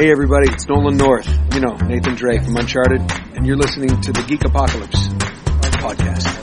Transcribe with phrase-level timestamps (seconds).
[0.00, 1.28] Hey everybody, it's Nolan North.
[1.52, 3.02] You know, Nathan Drake from Uncharted,
[3.36, 5.08] and you're listening to the Geek Apocalypse
[5.76, 6.39] podcast.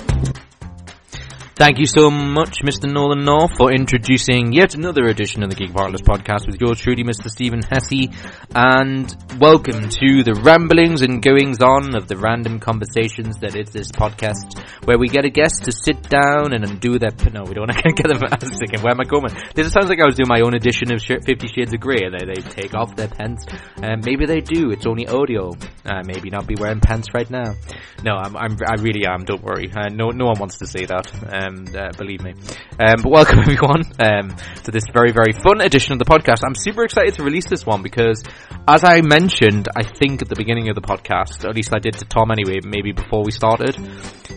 [1.58, 2.86] Thank you so much, Mr.
[2.86, 7.04] Nolan North, for introducing yet another edition of the Geek Partners podcast with yours truly,
[7.04, 7.32] Mr.
[7.32, 8.14] Stephen Hesse,
[8.54, 9.10] and
[9.40, 14.54] welcome to the ramblings and goings on of the random conversations that is this podcast,
[14.86, 17.10] where we get a guest to sit down and undo their.
[17.34, 18.22] No, we don't want to get them.
[18.22, 19.34] I was thinking, where am I going?
[19.56, 22.06] This sounds like I was doing my own edition of Fifty Shades of Grey.
[22.06, 23.50] They they take off their pants.
[23.82, 24.70] Uh, maybe they do.
[24.70, 25.58] It's only audio.
[25.84, 27.58] Uh, maybe not be wearing pants right now.
[28.06, 29.26] No, I'm, I'm i really am.
[29.26, 29.74] Don't worry.
[29.74, 31.10] Uh, no no one wants to say that.
[31.48, 32.34] Um, uh, believe me.
[32.80, 36.42] Um, but welcome everyone um, to this very very fun edition of the podcast.
[36.46, 38.24] I'm super excited to release this one because,
[38.68, 41.94] as I mentioned, I think at the beginning of the podcast, at least I did
[41.96, 43.76] to Tom anyway, maybe before we started,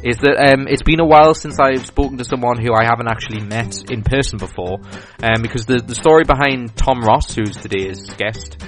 [0.05, 3.09] is that um, it's been a while since I've spoken to someone who I haven't
[3.09, 4.81] actually met in person before,
[5.23, 8.63] um, because the the story behind Tom Ross, who's today's guest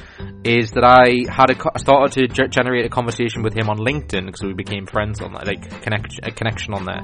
[0.44, 4.42] is that I had a started to generate a conversation with him on LinkedIn because
[4.42, 7.02] we became friends on that, like connect a connection on there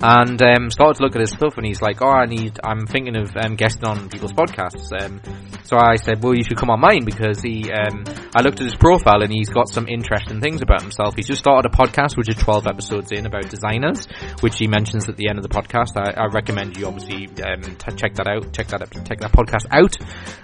[0.00, 2.60] and um, started to look at his stuff, and he's like, "Oh, I need.
[2.62, 5.22] I'm thinking of um, guesting on people's podcasts." Um,
[5.64, 8.64] so I said, "Well, you should come on mine because he." Um, I looked at
[8.64, 11.14] his profile, and he's got some interesting things about himself.
[11.16, 14.06] He's just started a podcast, which is 12 episodes in, about designers,
[14.40, 15.96] which he mentions at the end of the podcast.
[15.96, 19.64] I, I recommend you obviously um, t- check that out, check that check that podcast
[19.70, 19.96] out,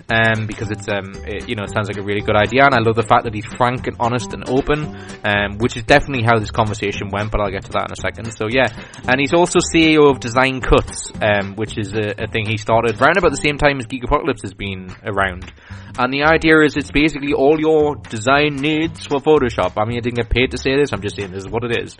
[0.08, 2.78] um, because it's it, you know it sounds like a really good idea, and I
[2.78, 4.96] love the fact that he's frank and honest and open,
[5.58, 7.30] which is definitely how this conversation went.
[7.30, 8.32] But I'll get to that in a second.
[8.32, 8.72] So yeah,
[9.06, 13.00] and he's also CEO of Design Cuts, um, which is a, a, thing he started
[13.00, 15.52] around about the same time as Geek Apocalypse has been around.
[15.98, 19.72] And the idea is it's basically all your design needs for Photoshop.
[19.76, 21.64] I mean, I didn't get paid to say this, I'm just saying this is what
[21.64, 21.96] it is.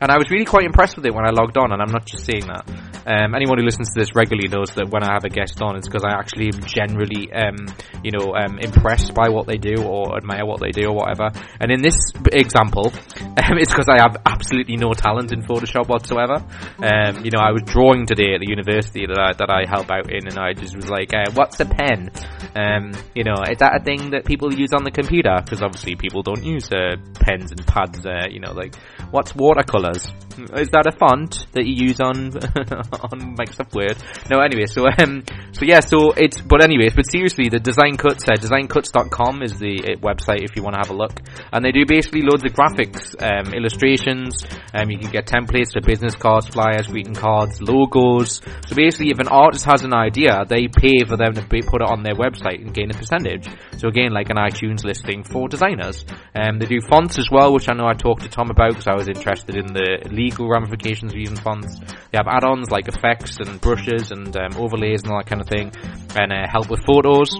[0.00, 2.06] And I was really quite impressed with it when I logged on, and I'm not
[2.06, 2.68] just saying that.
[3.06, 5.76] Um, anyone who listens to this regularly knows that when I have a guest on,
[5.76, 7.56] it's because I actually am generally, um,
[8.02, 11.30] you know, um, impressed by what they do or admire what they do or whatever.
[11.60, 11.96] And in this
[12.32, 16.44] example, um, it's because I have absolutely no talent in Photoshop whatsoever.
[16.84, 19.90] Um, you know, I was drawing today at the university that I, that I help
[19.90, 22.10] out in, and I just was like, uh, "What's a pen?"
[22.54, 25.34] Um, you know, is that a thing that people use on the computer?
[25.42, 28.04] Because obviously people don't use uh, pens and pads.
[28.04, 28.76] Uh, you know, like
[29.10, 30.12] what's watercolors?
[30.58, 33.96] Is that a font that you use on on Microsoft Word?
[34.28, 35.22] No, anyway, so um,
[35.52, 39.94] so yeah, so it's but anyways, but seriously, the Design Cuts, uh, designcuts.com is the
[39.94, 41.22] uh, website if you want to have a look,
[41.52, 44.44] and they do basically loads of graphics, um, illustrations.
[44.74, 48.40] Um, you can get templates for business cards, flyers, greeting cards, logos.
[48.66, 51.88] So basically, if an artist has an idea, they pay for them to put it
[51.88, 53.48] on their website and gain a percentage.
[53.78, 56.04] So again, like an iTunes listing for designers.
[56.34, 58.86] Um, they do fonts as well, which I know I talked to Tom about because
[58.86, 61.78] I was interested in the legal ramifications of using fonts.
[61.78, 65.48] They have add-ons like effects and brushes and um, overlays and all that kind of
[65.48, 65.72] thing,
[66.16, 67.30] and uh, help with photos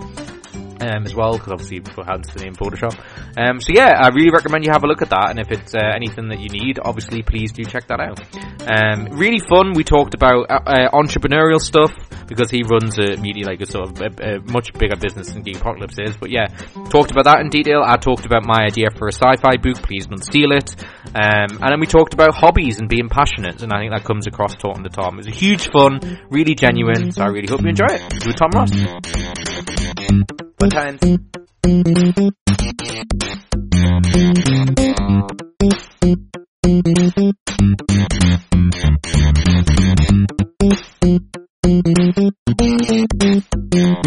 [0.81, 2.99] um, as well, because obviously for hence the name Photoshop.
[3.37, 5.75] Um, so yeah, I really recommend you have a look at that, and if it's
[5.75, 8.21] uh, anything that you need, obviously please do check that out.
[8.67, 9.73] Um, really fun.
[9.75, 11.93] We talked about uh, uh, entrepreneurial stuff
[12.27, 15.43] because he runs a media like a sort of a, a much bigger business than
[15.43, 16.17] Geek Apocalypse is.
[16.17, 16.47] But yeah,
[16.89, 17.83] talked about that in detail.
[17.85, 19.83] I talked about my idea for a sci-fi book.
[19.83, 20.75] Please don't steal it.
[21.15, 24.27] Um, and then we talked about hobbies and being passionate, and I think that comes
[24.27, 25.15] across talking to Tom.
[25.15, 27.13] It was a huge fun, really genuine.
[27.13, 28.27] So I really hope you enjoy it.
[28.27, 30.44] With Tom Ross.
[30.65, 31.25] Fun times.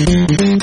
[0.07, 0.56] who we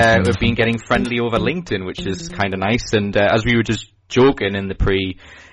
[0.00, 2.92] uh, have been getting friendly over LinkedIn, which is kind of nice.
[2.92, 4.74] And uh, as we were just joking in the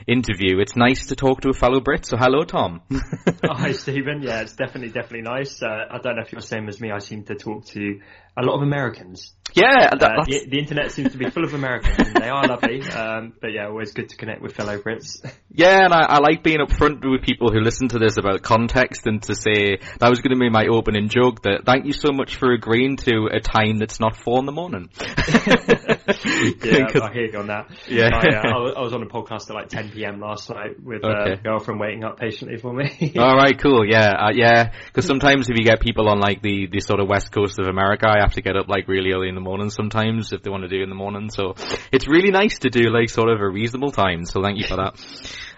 [0.08, 2.06] pre-interview, it's nice to talk to a fellow Brit.
[2.06, 2.82] So hello, Tom.
[2.92, 4.22] oh, hi, Stephen.
[4.22, 5.62] Yeah, it's definitely definitely nice.
[5.62, 6.92] Uh, I don't know if you're the same as me.
[6.92, 8.00] I seem to talk to
[8.38, 9.34] a lot of Americans.
[9.54, 11.98] Yeah, that, uh, the, the, internet seems to be full of Americans.
[11.98, 15.26] and they are lovely, um, but yeah, always good to connect with fellow Brits.
[15.50, 19.08] Yeah, and I, I, like being upfront with people who listen to this about context
[19.08, 21.42] and to say that was going to be my opening joke.
[21.42, 24.52] That thank you so much for agreeing to a time that's not four in the
[24.52, 24.92] morning.
[26.08, 27.70] yeah, I hear you on that.
[27.88, 30.20] Yeah, I, uh, I, was on a podcast at like 10 p.m.
[30.20, 31.34] last night with Okay.
[31.34, 33.14] a girlfriend waiting up patiently for me.
[33.20, 33.86] All right, cool.
[33.86, 34.72] Yeah, uh, yeah.
[34.88, 37.68] Because sometimes if you get people on like the the sort of west coast of
[37.68, 40.50] America, I have to get up like really early in the morning sometimes if they
[40.50, 41.30] want to do it in the morning.
[41.30, 41.56] So
[41.92, 44.26] it's really nice to do like sort of a reasonable time.
[44.26, 44.96] So thank you for that.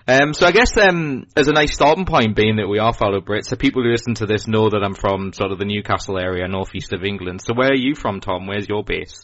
[0.08, 3.22] Um, so I guess um, as a nice starting point, being that we are fellow
[3.22, 6.18] Brits, so people who listen to this know that I'm from sort of the Newcastle
[6.18, 7.42] area, northeast of England.
[7.44, 8.48] So where are you from, Tom?
[8.48, 9.24] Where's your base?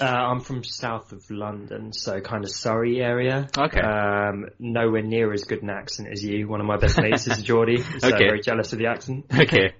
[0.00, 3.48] Uh, I'm from south of London, so kind of Surrey area.
[3.56, 3.80] Okay.
[3.80, 6.48] Um, nowhere near as good an accent as you.
[6.48, 8.24] One of my best mates is Geordie, so Okay.
[8.24, 9.26] very jealous of the accent.
[9.32, 9.74] Okay.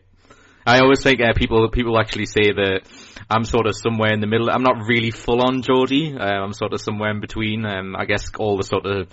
[0.65, 2.83] I always think uh, people people actually say that
[3.29, 4.49] I'm sort of somewhere in the middle.
[4.51, 6.15] I'm not really full on Geordie.
[6.17, 7.65] Uh, I'm sort of somewhere in between.
[7.67, 9.09] Um, I guess all the sort of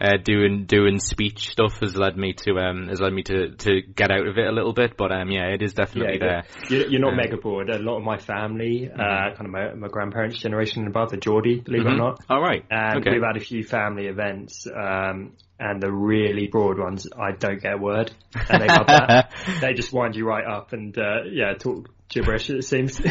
[0.00, 3.82] uh, doing doing speech stuff has led me to um has led me to to
[3.82, 4.96] get out of it a little bit.
[4.96, 6.44] But um yeah, it is definitely Yeah, there.
[6.70, 7.70] you're, you're not Uh, mega broad.
[7.70, 11.16] A lot of my family, uh, kind of my, my grandparents' generation and above, are
[11.18, 11.98] Geordie, believe it or Mhm.
[11.98, 12.20] not.
[12.28, 12.64] All right.
[12.70, 13.10] And okay.
[13.12, 17.74] we've had a few family events, um, and the really broad ones, I don't get
[17.74, 18.10] a word,
[18.50, 19.32] and they love that.
[19.60, 22.50] they just wind you right up and uh, yeah, talk gibberish.
[22.50, 23.00] It seems.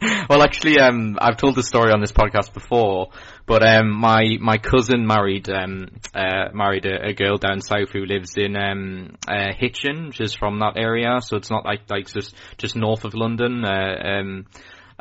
[0.28, 3.10] well, actually, um, I've told the story on this podcast before,
[3.46, 8.04] but um, my my cousin married um, uh, married a, a girl down south who
[8.04, 12.06] lives in um, uh, Hitchin, which is from that area, so it's not like like
[12.06, 13.64] just just north of London.
[13.64, 14.46] Uh, um,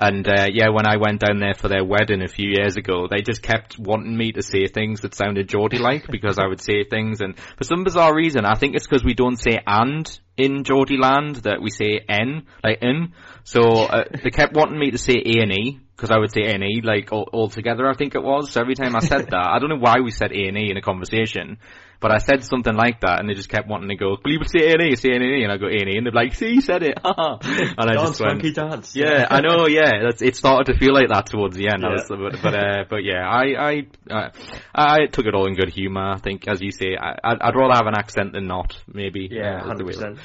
[0.01, 3.07] and uh, yeah, when I went down there for their wedding a few years ago,
[3.09, 6.85] they just kept wanting me to say things that sounded Geordie-like because I would say
[6.85, 10.63] things, and for some bizarre reason, I think it's because we don't say "and" in
[10.63, 13.13] Geordie land that we say "n" like "in."
[13.43, 16.43] So uh, they kept wanting me to say A and E because I would say
[16.43, 17.85] A and E like all, all together.
[17.85, 18.51] I think it was.
[18.51, 20.71] So every time I said that, I don't know why we said A and E
[20.71, 21.57] in a conversation.
[22.01, 24.15] But I said something like that, and they just kept wanting to go.
[24.21, 25.71] But you would say A and E, say A and E, and I go A
[25.71, 28.55] and E, and they're like, "See, you said it." haha." and I dance, just went,
[28.55, 28.95] dance.
[28.95, 29.57] yeah, I know.
[29.69, 31.85] Yeah, that's, it started to feel like that towards the end.
[31.85, 34.29] I was, but but, uh, but yeah, I I, I
[34.73, 36.13] I took it all in good humour.
[36.13, 38.81] I think, as you say, I, I'd, I'd rather have an accent than not.
[38.87, 39.27] Maybe.
[39.29, 40.19] Yeah, uh, hundred percent.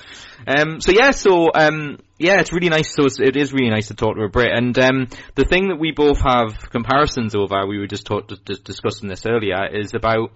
[0.47, 2.95] um, so yeah, so um, yeah, it's really nice.
[2.95, 4.53] So it's, it is really nice to talk to a Brit.
[4.57, 8.65] And um, the thing that we both have comparisons over, we were just talk, just
[8.65, 10.31] discussing this earlier, is about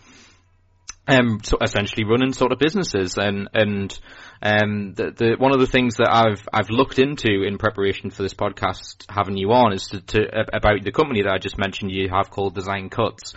[1.08, 3.16] um, so essentially running sort of businesses.
[3.16, 3.98] And and
[4.42, 8.22] um, the, the one of the things that I've I've looked into in preparation for
[8.22, 11.90] this podcast, having you on, is to, to about the company that I just mentioned.
[11.90, 13.34] You have called Design Cuts.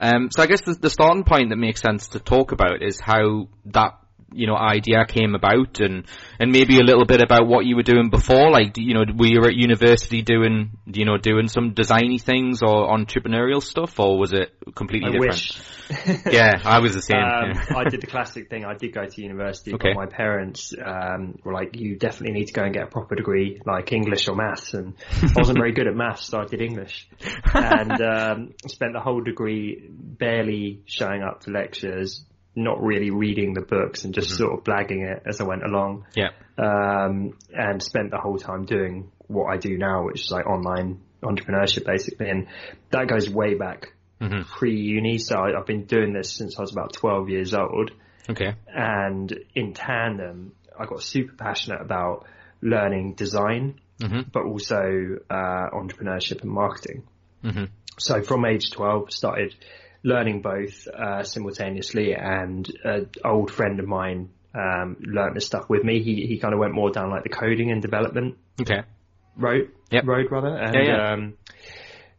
[0.00, 2.98] Um, so I guess the, the starting point that makes sense to talk about is
[3.00, 4.01] how that
[4.34, 6.04] you know idea came about, and
[6.38, 8.50] and maybe a little bit about what you were doing before.
[8.50, 12.88] Like, you know, were you at university doing you know doing some designy things or
[12.88, 15.32] entrepreneurial stuff, or was it completely I different?
[15.32, 15.60] wish.
[16.30, 17.18] Yeah, I was the same.
[17.18, 17.76] Um, yeah.
[17.76, 18.64] I did the classic thing.
[18.64, 19.92] I did go to university, Okay.
[19.92, 23.14] but my parents um, were like, "You definitely need to go and get a proper
[23.14, 26.60] degree, like English or maths." And I wasn't very good at maths, so I did
[26.60, 27.08] English,
[27.54, 32.24] and um, spent the whole degree barely showing up to lectures,
[32.54, 34.36] not really reading the books, and just Mm-hmm.
[34.44, 36.06] sort of blagging it as I went along.
[36.14, 36.30] yeah.
[36.58, 41.00] Um, and spent the whole time doing what I do now, which is like online
[41.22, 42.28] entrepreneurship, basically.
[42.28, 42.46] And
[42.90, 44.44] that goes way back Mhm.
[44.44, 45.16] pre-uni.
[45.18, 47.90] So I, I've been doing this since I was about 12 years old.
[48.28, 48.54] Okay.
[48.68, 52.26] And in tandem, I got super passionate about
[52.60, 54.30] learning design, Mhm.
[54.30, 57.04] but also uh, entrepreneurship and marketing.
[57.42, 57.70] Mhm.
[57.98, 59.54] So from age 12, started
[60.02, 62.14] learning both uh, simultaneously.
[62.14, 66.02] And an old friend of mine um, learned this stuff with me.
[66.02, 68.82] He he kind of went more down like the coding and development Okay.
[69.36, 70.04] road, Yep.
[70.06, 70.56] road rather.
[70.56, 71.12] And, Yeah, yeah.
[71.12, 71.34] Um,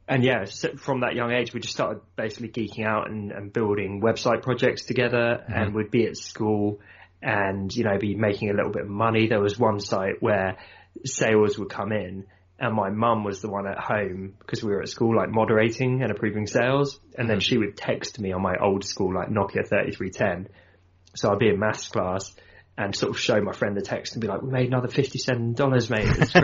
[0.07, 0.45] and yeah,
[0.77, 4.85] from that young age, we just started basically geeking out and, and building website projects
[4.85, 5.53] together Mm-hmm.
[5.53, 6.79] and we'd be at school
[7.21, 9.27] and, you know, be making a little bit of money.
[9.27, 10.57] There was one site where
[11.05, 12.25] sales would come in
[12.63, 16.01] and my mum was the one at home because we were at school like moderating
[16.01, 19.67] and approving sales and then she would text me on my old school like Nokia
[19.67, 20.47] 3310
[21.13, 22.33] so I'd be in maths class
[22.77, 25.89] and sort of show my friend the text and be like, we made another $57,
[25.91, 26.07] mate.
[26.17, 26.31] It's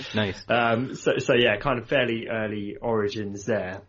[0.00, 0.08] crazy.
[0.16, 0.42] nice.
[0.48, 3.82] um, so, so yeah, kind of fairly early origins there.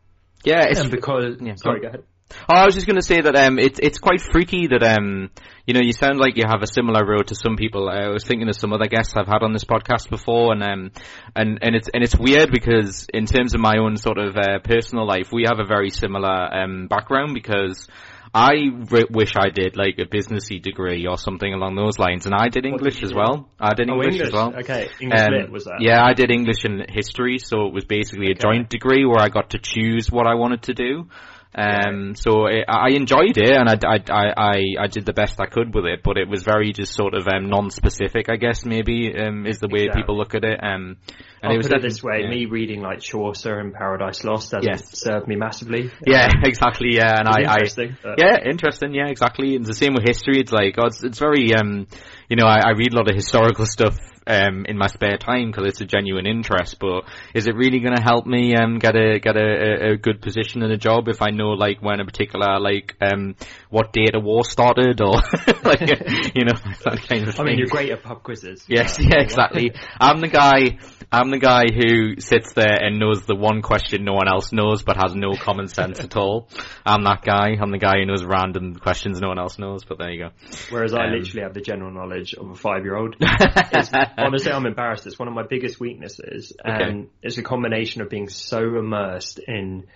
[0.43, 2.03] Yeah, it's And because, Yeah, sorry, go go ahead.
[2.49, 5.29] Oh, I was just going to say that um, it's it's quite freaky that um,
[5.65, 7.87] you know, you sound like you have a similar road to some people.
[7.89, 10.91] I was thinking of some other guests I've had on this podcast before, and um,
[11.35, 14.59] and and it's and it's weird because in terms of my own sort of uh,
[14.63, 17.87] personal life, we have a very similar um background because.
[18.35, 18.53] I
[18.89, 22.47] re- wish I did like a businessy degree or something along those lines, and I
[22.49, 23.47] did English you as well.
[23.59, 24.27] I did Oh, English, English.
[24.29, 24.55] as well.
[24.57, 25.81] Okay, English Um, lit was that?
[25.81, 29.29] Yeah, I did English and history, so it was basically a joint degree where I
[29.29, 31.09] got to choose what I wanted to do.
[31.55, 35.45] Um, so it, I enjoyed it, and I, I, I, I did the best I
[35.45, 38.65] could with it, but it was very just sort of um, non-specific, I guess.
[38.65, 40.01] Maybe um, is the way Exactly.
[40.01, 40.59] people look at it.
[40.63, 40.97] Um,
[41.41, 42.29] and I'll it was put it this way: yeah.
[42.29, 44.97] me reading like Chaucer and Paradise Lost doesn't Yes.
[44.97, 45.91] serve me massively.
[46.07, 46.95] Yeah, exactly.
[46.95, 48.93] Yeah, and I, I, interesting, but- yeah, interesting.
[48.93, 49.55] Yeah, exactly.
[49.55, 50.39] It's the same with history.
[50.39, 51.87] It's like, oh, it's, it's very, um,
[52.29, 55.51] you know, I, I read a lot of historical stuff um, in my spare time
[55.51, 56.79] because it's a genuine interest.
[56.79, 60.21] But is it really going to help me um, get a get a, a, good
[60.21, 63.35] position in a job if I know like when a particular like um,
[63.69, 65.13] what date a war started or
[65.63, 65.81] like
[66.35, 68.65] you know that kind of I mean, you're great at pub quizzes.
[68.67, 69.71] Yes, yeah, exactly.
[69.99, 70.77] I'm the guy.
[71.11, 74.83] I'm the guy who sits there and knows the one question no one else knows,
[74.83, 76.49] but has no common sense at all.
[76.85, 77.55] I'm that guy.
[77.61, 79.83] I'm the guy who knows random questions no one else knows.
[79.83, 80.29] But there you go.
[80.69, 83.15] Whereas I Um, literally have the general knowledge of a five-year-old.
[84.17, 85.05] Honestly, I'm embarrassed.
[85.07, 89.87] It's one of my biggest weaknesses, and it's a combination of being so immersed in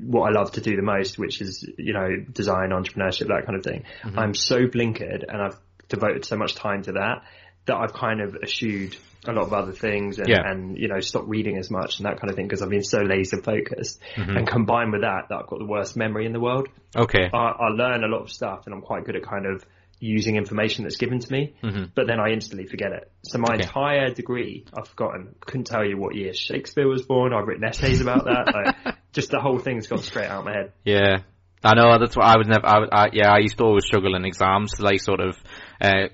[0.00, 3.56] what I love to do the most, which is you know design, entrepreneurship, that kind
[3.56, 3.84] of thing.
[4.02, 4.18] Mm-hmm.
[4.18, 5.58] I'm so blinkered, and I've
[5.88, 7.22] devoted so much time to that
[7.66, 8.96] that I've kind of eschewed
[9.28, 10.42] a lot of other things and, Yeah.
[10.44, 12.84] and you know stopped reading as much and that kind of thing because I've been
[12.84, 14.00] so laser focused.
[14.14, 14.36] Mm-hmm.
[14.36, 16.68] And combined with that, that I've got the worst memory in the world.
[16.96, 17.28] Okay.
[17.32, 19.64] I, I learn a lot of stuff and I'm quite good at kind of
[19.98, 21.90] using information that's given to me, Mhm.
[21.94, 23.10] but then I instantly forget it.
[23.24, 23.62] So my Okay.
[23.64, 25.34] entire degree, I've forgotten.
[25.40, 27.32] Couldn't tell you what year Shakespeare was born.
[27.32, 28.46] I've written essays about that.
[28.86, 30.72] Like, just the whole thing's gone straight out of my head.
[30.84, 31.18] Yeah.
[31.64, 32.66] I know that's what I would never.
[32.66, 35.36] I, I, yeah, I used to always struggle in exams like sort of
[35.80, 36.08] uh,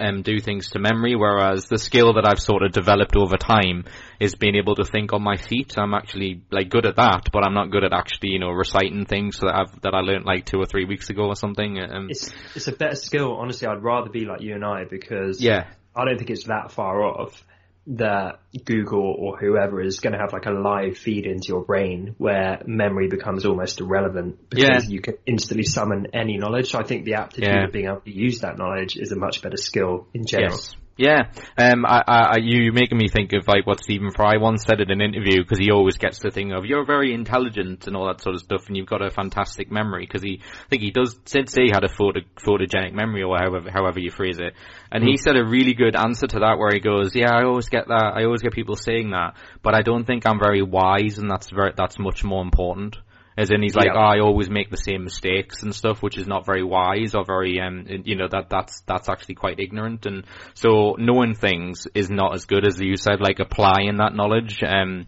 [0.00, 1.16] um, do things to memory.
[1.16, 3.84] Whereas the skill that I've sort of developed over time
[4.20, 5.76] is being able to think on my feet.
[5.78, 9.06] I'm actually like good at that, but I'm not good at actually you know reciting
[9.06, 11.78] things that I've that I learned like two or three weeks ago or something.
[11.80, 13.36] Um, It's it's a better skill.
[13.36, 16.72] Honestly, I'd rather be like you and I because yeah, I don't think it's that
[16.72, 17.44] far off
[17.88, 22.14] that Google or whoever is going to have like a live feed into your brain
[22.18, 24.90] where memory becomes almost irrelevant because Yeah.
[24.90, 26.70] you can instantly summon any knowledge.
[26.70, 27.64] So I think the aptitude Yeah.
[27.64, 30.52] of being able to use that knowledge is a much better skill in general.
[30.52, 30.76] Yes.
[30.98, 34.64] Yeah, um, I, I, I- you making me think of like what Stephen Fry once
[34.64, 37.94] said in an interview because he always gets the thing of you're very intelligent and
[37.96, 40.82] all that sort of stuff, and you've got a fantastic memory because he, I think
[40.82, 44.40] he does did say he had a photo, photogenic memory or however however you phrase
[44.40, 44.54] it,
[44.90, 47.68] and he said a really good answer to that where he goes, yeah, I always
[47.68, 51.18] get that, I always get people saying that, but I don't think I'm very wise,
[51.18, 52.96] and that's very that's much more important.
[53.38, 56.26] As in, he's like, oh, I always make the same mistakes and stuff, which is
[56.26, 60.06] not very wise or very, um, you know, that that's that's actually quite ignorant.
[60.06, 64.58] And so, knowing things is not as good as you said, like applying that knowledge,
[64.66, 65.06] um,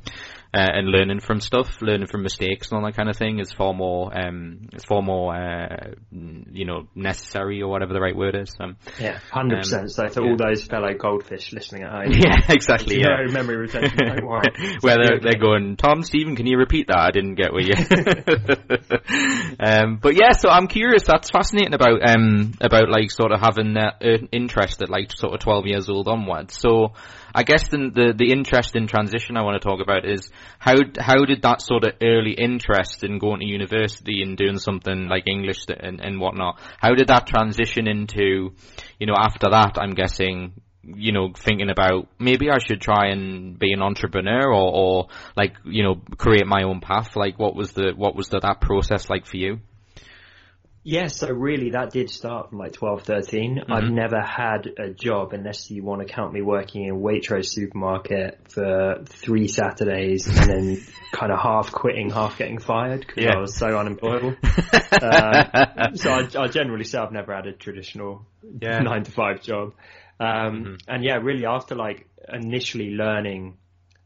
[0.53, 3.53] uh, and learning from stuff, learning from mistakes and all that kind of thing is
[3.53, 8.35] far more, um, it's far more, uh, you know, necessary or whatever the right word
[8.35, 8.53] is.
[8.59, 9.93] Um, Yeah, hundred percent.
[9.93, 10.31] So for yeah.
[10.31, 12.99] all those fellow goldfish listening at home, yeah, exactly.
[12.99, 13.25] Yeah.
[13.27, 13.97] no memory retention.
[13.97, 14.43] Don't worry.
[14.81, 15.31] Where they're, Okay.
[15.31, 16.99] they're going, Tom, Stephen, can you repeat that?
[16.99, 17.75] I didn't get what you.
[19.61, 21.05] um, but yeah, so I'm curious.
[21.05, 25.35] That's fascinating about um about like sort of having that uh, interest at like sort
[25.35, 26.59] of 12 years old onwards.
[26.59, 26.93] So
[27.35, 30.77] I guess the, the the interest in transition I want to talk about is how
[30.99, 35.27] how did that sort of early interest in going to university and doing something like
[35.27, 36.61] English and and whatnot?
[36.79, 38.51] How did that transition into,
[38.99, 39.79] you know, after that?
[39.79, 44.73] I'm guessing you know, thinking about maybe I should try and be an entrepreneur or,
[44.75, 45.07] or
[45.37, 47.17] like, you know, create my own path.
[47.17, 49.61] Like what was the, what was the, that process like for you?
[50.91, 53.59] Yeah, so really that did start from like 12, 13.
[53.59, 53.73] Mm-hmm.
[53.73, 58.51] I've never had a job unless you want to count me working in Waitrose supermarket
[58.51, 63.37] for three Saturdays and then kind of half quitting, half getting fired because Yeah.
[63.37, 64.35] I was so unemployable.
[64.43, 68.27] uh, so I, I generally say I've never had a traditional
[68.61, 68.79] Yeah.
[68.79, 68.85] Mm-hmm.
[68.91, 69.75] nine to five job.
[70.19, 73.59] Um, and yeah, really after like initially learning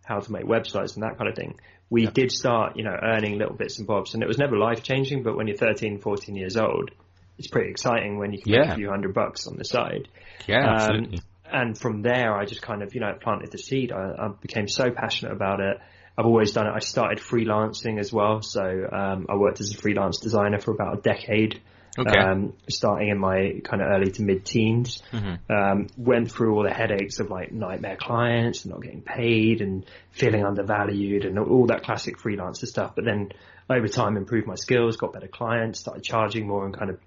[0.05, 1.59] how to make websites and that kind of thing,
[1.91, 4.83] we did start, you know, earning little bits and bobs and it was never life
[4.83, 6.91] changing, but when you're 13, 14 years old,
[7.39, 10.09] it's pretty exciting when you can make a few hundred bucks on the side.
[10.47, 11.21] Yeah, Um, absolutely.
[11.51, 13.93] and from there, I just kind of, you know, planted the seed.
[13.93, 15.79] I, I became so passionate about it.
[16.17, 16.73] I've always done it.
[16.75, 18.41] I started freelancing as well.
[18.41, 21.61] So, um, I worked as a freelance designer for about a decade.
[21.97, 22.19] Okay.
[22.19, 25.03] Um, starting in my kind of early to mid teens,
[25.49, 29.87] um, went through all the headaches of like nightmare clients and not getting paid and
[30.11, 32.95] feeling undervalued and all that classic freelancer stuff.
[32.97, 33.31] But then
[33.71, 36.99] over time improved my skills, got better clients, started charging more and kind of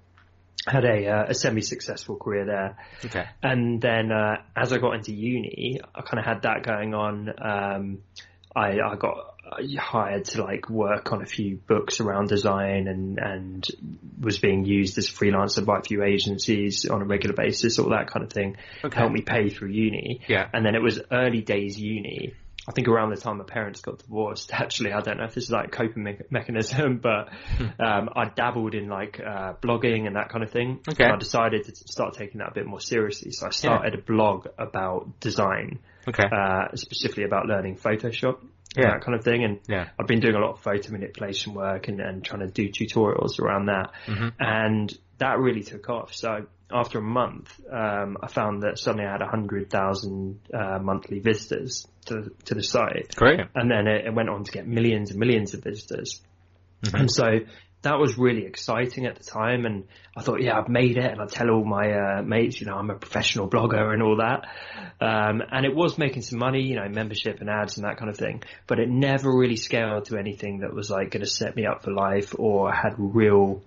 [0.65, 2.77] had a, uh, a semi-successful career there.
[3.06, 3.25] Okay.
[3.41, 7.34] And then uh, as I got into uni, I kind of had that going on.
[7.38, 8.00] Um,
[8.56, 9.36] I, I got
[9.77, 13.68] hired to like work on a few books around design and and
[14.20, 17.89] was being used as a freelancer by a few agencies on a regular basis, all
[17.89, 18.58] that kind of thing.
[18.84, 18.98] Okay.
[18.98, 20.22] Helped me pay through uni.
[20.27, 20.48] Yeah.
[20.54, 22.34] And then it was early days uni
[22.68, 25.46] I think around the time my parents got divorced, actually, I don't know if this
[25.46, 27.30] is like a coping me- mechanism, but
[27.80, 30.82] um, I dabbled in like uh, blogging and that kind of thing.
[30.89, 31.06] Okay.
[31.06, 33.32] And I decided to start taking that a bit more seriously.
[33.32, 36.24] So I started a blog about design, Okay.
[36.24, 38.39] uh, specifically about learning Photoshop.
[38.77, 38.91] Yeah.
[38.91, 39.43] That kind of thing.
[39.43, 39.89] And Yeah.
[40.00, 43.39] I've been doing a lot of photo manipulation work and, and trying to do tutorials
[43.39, 43.91] around that.
[44.05, 44.27] Mm-hmm.
[44.39, 46.13] And that really took off.
[46.13, 50.79] So after a month, um, I found that suddenly I had a hundred thousand, uh,
[50.79, 53.15] monthly visitors to, to the site.
[53.15, 53.39] Great.
[53.55, 56.22] And then it, it went on to get millions and millions of visitors.
[56.84, 56.96] Mm-hmm.
[56.96, 57.25] And so
[57.84, 59.65] that was really exciting at the time.
[59.65, 61.12] And I thought, yeah, I've made it.
[61.12, 64.17] And I tell all my, uh, mates, you know, I'm a professional blogger and all
[64.17, 64.48] that.
[65.00, 68.10] Um, and it was making some money, you know, membership and ads and that kind
[68.10, 71.55] of thing, but it never really scaled to anything that was like going to set
[71.55, 73.62] me up for life or had real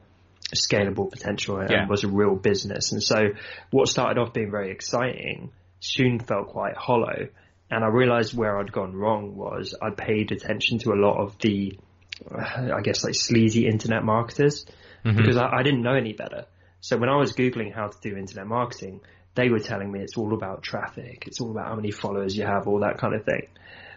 [0.55, 1.87] scalable potential and Yeah.
[1.87, 2.93] was a real business.
[2.93, 3.29] And so
[3.71, 7.29] what started off being very exciting soon felt quite hollow.
[7.71, 11.39] And I realized where I'd gone wrong was I paid attention to a lot of
[11.39, 11.79] the,
[12.35, 14.67] I guess like sleazy internet marketers
[15.03, 16.47] because I, I didn't know any better.
[16.81, 19.01] So when I was Googling how to do internet marketing,
[19.35, 21.25] they were telling me it's all about traffic.
[21.27, 23.49] It's all about how many followers you have, all that kind of thing.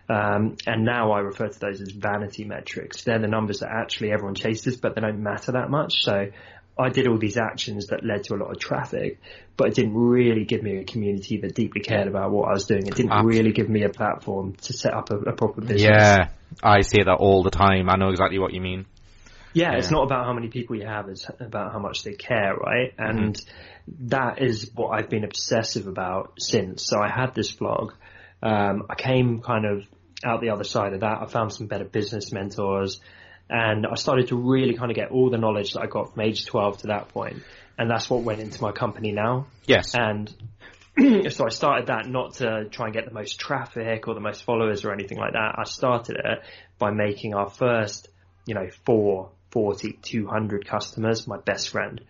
[0.09, 3.03] Um, and now I refer to those as vanity metrics.
[3.03, 6.03] They're the numbers that actually everyone chases, but they don't matter that much.
[6.03, 6.27] So
[6.77, 9.19] I did all these actions that led to a lot of traffic,
[9.57, 12.65] but it didn't really give me a community that deeply cared about what I was
[12.65, 12.87] doing.
[12.87, 15.83] It didn't really give me a platform to set up a, a proper business.
[15.83, 16.29] Yeah.
[16.63, 17.89] I say that all the time.
[17.89, 18.85] I know exactly what you mean.
[19.53, 22.55] Yeah, it's not about how many people you have, it's about how much they care,
[22.55, 22.91] right?
[22.97, 23.39] And
[23.99, 26.87] that is what I've been obsessive about since.
[26.87, 27.93] So I had this blog.
[28.41, 29.85] Um, I came kind of
[30.25, 31.21] out the other side of that.
[31.21, 32.99] I found some better business mentors
[33.49, 36.21] and I started to really kind of get all the knowledge that I got from
[36.21, 37.43] age 12 to that point.
[37.77, 39.47] And that's what went into my company now.
[39.65, 39.95] Yes.
[39.95, 40.33] And
[41.31, 44.43] so I started that not to try and get the most traffic or the most
[44.43, 45.55] followers or anything like that.
[45.57, 46.39] I started it
[46.77, 48.09] by making our first,
[48.45, 52.01] you know, four, 40, 200 customers my best friend.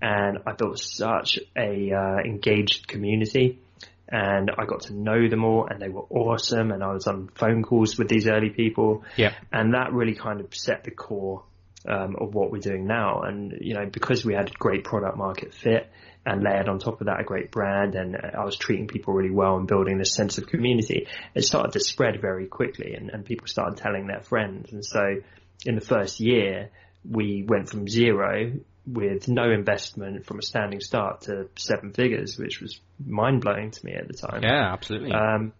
[0.00, 3.60] And I built such a uh, engaged community
[4.08, 7.28] and I got to know them all and they were awesome and I was on
[7.34, 9.34] phone calls with these early people Yeah.
[9.52, 11.44] and that really kind of set the core
[11.86, 13.22] um, of what we're doing now.
[13.22, 15.90] And you know, because we had great product market fit
[16.26, 19.30] and layered on top of that a great brand, and I was treating people really
[19.30, 23.24] well and building this sense of community, it started to spread very quickly, and, and
[23.24, 24.72] people started telling their friends.
[24.72, 25.22] And so,
[25.64, 26.70] in the first year,
[27.08, 28.52] we went from zero
[28.92, 33.86] with no investment from a standing start to seven figures, which was mind blowing to
[33.86, 34.42] me at the time.
[34.42, 35.12] Yeah, absolutely.
[35.12, 35.52] Um,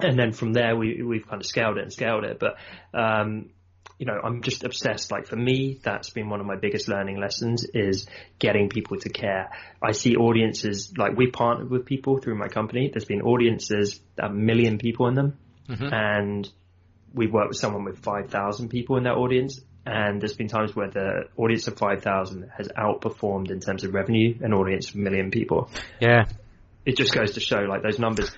[0.00, 2.38] and then from there, we, we've kind of scaled it and scaled it.
[2.38, 2.56] But,
[2.94, 3.50] um,
[3.98, 5.10] you know, I'm just obsessed.
[5.10, 8.06] Like for me, that's been one of my biggest learning lessons is
[8.38, 9.50] getting people to care.
[9.82, 12.90] I see audiences, like we partnered with people through my company.
[12.92, 15.38] There's been audiences, a million people in them.
[15.92, 16.48] And
[17.12, 19.60] we worked with someone with 5,000 people in their audience.
[19.88, 24.36] And there's been times where the audience of 5,000 has outperformed in terms of revenue
[24.40, 25.70] an audience of a million people
[26.00, 26.24] yeah.
[26.84, 28.30] it just goes to show like those numbers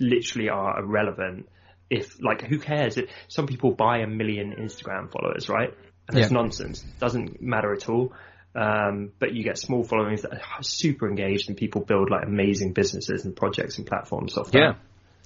[0.00, 1.48] literally are irrelevant
[1.90, 5.74] if like who cares if some people buy a million instagram followers right
[6.08, 6.34] and it's Yeah.
[6.34, 8.12] nonsense doesn't matter at all
[8.54, 12.74] um, but you get small followings that are super engaged and people build like amazing
[12.74, 14.58] businesses and projects and platforms off that.
[14.58, 14.72] Yeah.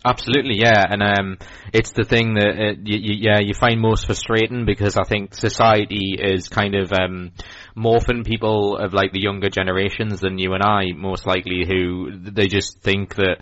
[0.06, 1.38] Absolutely, yeah, and um,
[1.72, 5.34] it's the thing that uh, you, you, yeah you find most frustrating because I think
[5.34, 7.32] society is kind of um,
[7.76, 12.46] morphing people of like the younger generations than you and I, most likely, who they
[12.46, 13.38] just think that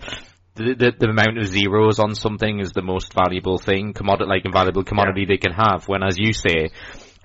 [0.54, 4.46] the, the, the amount of zeros on something is the most valuable thing, commodity like
[4.46, 5.86] invaluable commodity they can have.
[5.86, 6.70] When, as you say,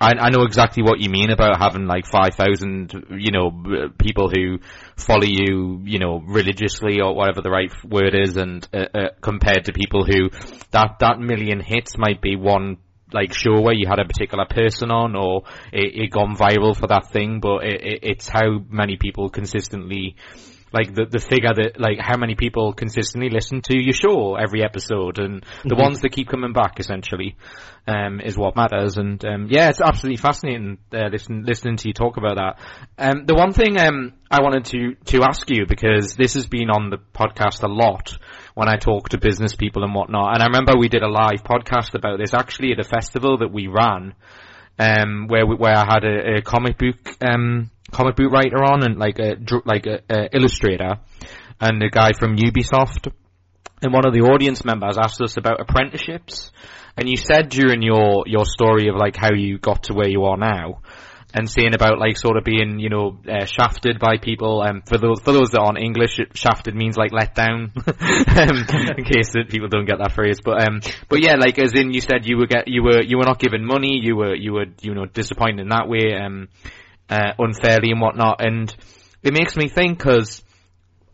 [0.00, 4.58] I, I know exactly what you mean about having like 5,000, you know, people who
[4.96, 9.66] follow you, you know, religiously or whatever the right word is and, uh, uh, compared
[9.66, 10.30] to people who,
[10.70, 12.78] that, that million hits might be one
[13.12, 16.86] like show where you had a particular person on or it, it gone viral for
[16.86, 20.16] that thing, but it, it, it's how many people consistently
[20.72, 24.62] like the the figure that like how many people consistently listen to your show every
[24.62, 25.82] episode and the Mm-hmm.
[25.82, 27.36] ones that keep coming back essentially
[27.86, 31.94] um is what matters and um yeah it's absolutely fascinating uh, listen, listening to you
[31.94, 32.58] talk about that
[32.98, 36.70] um the one thing um I wanted to to ask you because this has been
[36.70, 38.16] on the podcast a lot
[38.54, 41.42] when I talk to business people and whatnot and I remember we did a live
[41.42, 44.14] podcast about this actually at a festival that we ran
[44.80, 48.82] um, where we, where I had a, a comic book um, comic book writer on
[48.82, 50.98] and like a like a, a illustrator
[51.60, 53.12] and a guy from Ubisoft.
[53.82, 56.50] And one of the audience members asked us about apprenticeships,
[56.96, 60.24] and you said during your your story of like how you got to where you
[60.24, 60.80] are now,
[61.34, 64.62] and saying about like sort of being you know uh, shafted by people.
[64.62, 67.72] Um, for those for those that aren't English, shafted means like let down.
[67.86, 68.56] um,
[68.96, 71.92] in case that people don't get that phrase, but um, but yeah, like as in
[71.92, 74.52] you said, you were get you were you were not given money, you were you
[74.52, 76.48] were you know disappointed in that way, um,
[77.08, 78.74] uh, unfairly and whatnot, and
[79.22, 80.42] it makes me think because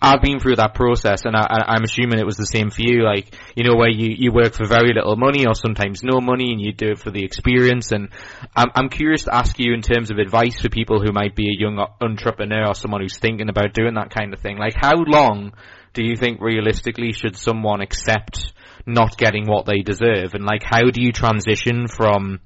[0.07, 3.03] I've been through that process, and I, am assuming it was the same for you.
[3.03, 6.53] Like, you know, where you, you work for very little money or sometimes no money,
[6.53, 7.91] and you do it for the experience.
[7.91, 8.11] And
[8.55, 11.49] I'm, I'm curious to ask you in terms of advice for people who might be
[11.49, 14.59] a young entrepreneur or someone who's thinking about doing that kind of thing.
[14.59, 15.53] Like, how long
[15.93, 18.53] do you think realistically should someone accept
[18.87, 20.35] not getting what they deserve?
[20.35, 22.39] And like, how do you transition from,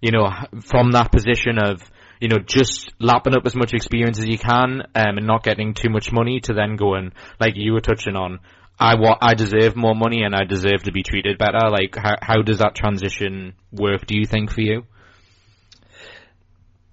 [0.00, 1.82] you know, from that position of
[2.22, 5.74] you know, just lapping up as much experience as you can um, and not getting
[5.74, 8.38] too much money to then going, like you were touching on,
[8.78, 11.68] I wa- I deserve more money and I deserve to be treated better.
[11.68, 14.84] Like, how, how does that transition work, do you think, for you?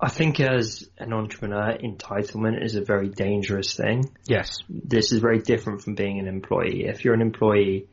[0.02, 4.10] I think as an entrepreneur, entitlement is a very dangerous thing.
[4.26, 4.64] Yes.
[4.68, 6.86] This is very different from being an employee.
[6.86, 7.86] If you're an employee,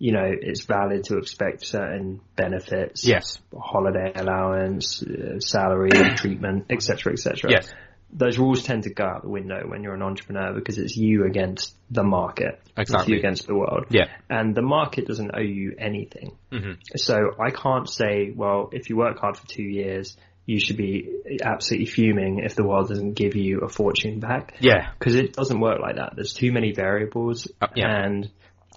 [0.00, 3.06] you know, it's valid to expect certain benefits.
[3.06, 3.38] Yes.
[3.56, 7.50] Holiday allowance, uh, salary, treatment, etc., etc.
[7.50, 7.70] Yes.
[8.10, 11.26] Those rules tend to go out the window when you're an entrepreneur because it's you
[11.26, 12.60] against the market.
[12.78, 13.02] Exactly.
[13.02, 13.86] It's you against the world.
[13.90, 14.06] Yeah.
[14.30, 16.34] And the market doesn't owe you anything.
[16.50, 16.80] Mm-hmm.
[16.96, 21.10] So I can't say, well, if you work hard for two years, you should be
[21.42, 24.56] absolutely fuming if the world doesn't give you a fortune back.
[24.60, 24.92] Yeah.
[24.98, 26.14] Because it doesn't work like that.
[26.16, 27.46] There's too many variables.
[27.60, 28.04] Uh, yeah.
[28.04, 28.30] And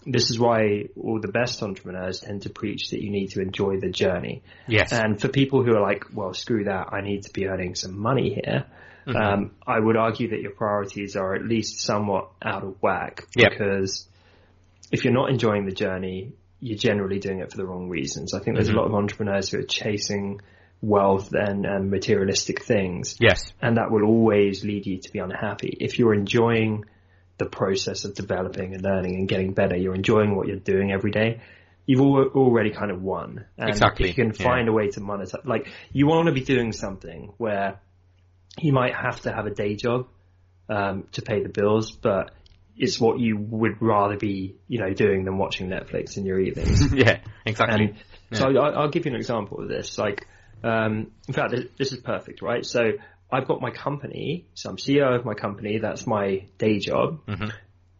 [0.06, 3.80] this is why all the best entrepreneurs tend to preach that you need to enjoy
[3.80, 4.44] the journey.
[4.68, 4.92] Yes.
[4.92, 8.00] And for people who are like, well, screw that, I need to be earning some
[8.00, 8.66] money here.
[9.08, 9.16] Mm-hmm.
[9.16, 13.52] Um, I would argue that your priorities are at least somewhat out of whack yep.
[13.52, 14.08] because
[14.92, 18.34] if you're not enjoying the journey, you're generally doing it for the wrong reasons.
[18.34, 18.78] I think there's mm-hmm.
[18.78, 20.40] a lot of entrepreneurs who are chasing
[20.82, 23.16] wealth and, and materialistic things.
[23.20, 23.54] Yes.
[23.62, 25.78] And that will always lead you to be unhappy.
[25.80, 26.86] If you're enjoying
[27.38, 29.76] the process of developing and learning and getting better.
[29.76, 31.42] You're enjoying what you're doing every day.
[31.86, 33.46] You've already kind of won.
[33.58, 34.10] And exactly.
[34.10, 34.72] If you can find yeah.
[34.72, 37.80] a way to monetize, like you want to be doing something where
[38.60, 40.08] you might have to have a day job
[40.70, 42.32] um, to pay the bills, but
[42.78, 46.94] it's what you would rather be, you know, doing than watching Netflix in your evenings.
[46.94, 47.86] yeah, exactly.
[47.86, 47.96] And
[48.32, 48.38] yeah.
[48.40, 49.98] So I, will give you an example of this.
[49.98, 50.28] Like,
[50.64, 52.66] um, in fact, this, this is perfect, right?
[52.66, 52.94] So
[53.34, 55.80] I've got my company, so I'm CEO of my company.
[55.80, 57.26] That's my day job.
[57.26, 57.50] Mm-hmm.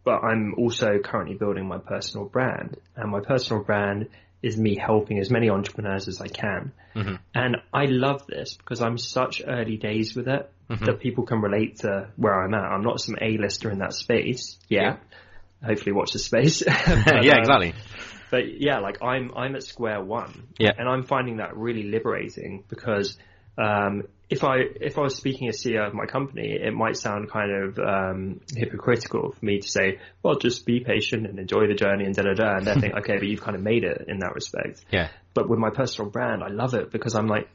[0.04, 4.08] But I'm also currently building my personal brand, and my personal brand
[4.44, 6.72] is me helping as many entrepreneurs as I can.
[6.94, 7.14] Mm-hmm.
[7.34, 10.84] And I love this because I'm such early days with it mm-hmm.
[10.84, 12.60] that people can relate to where I'm at.
[12.60, 14.82] I'm not some A-lister in that space yet.
[14.82, 15.66] Yeah.
[15.66, 16.62] Hopefully watch the space.
[17.06, 17.70] but, yeah, exactly.
[17.70, 17.78] Um,
[18.30, 20.48] but yeah, like I'm, I'm at square one.
[20.58, 20.72] Yeah.
[20.76, 23.16] And I'm finding that really liberating because,
[23.56, 27.30] um, if I if I was speaking as CEO of my company, it might sound
[27.30, 31.74] kind of um, hypocritical for me to say, "Well, just be patient and enjoy the
[31.74, 32.56] journey," and da da da.
[32.56, 35.08] And they think, "Okay, but you've kind of made it in that respect." Yeah.
[35.34, 37.48] But with my personal brand, I love it because I'm like,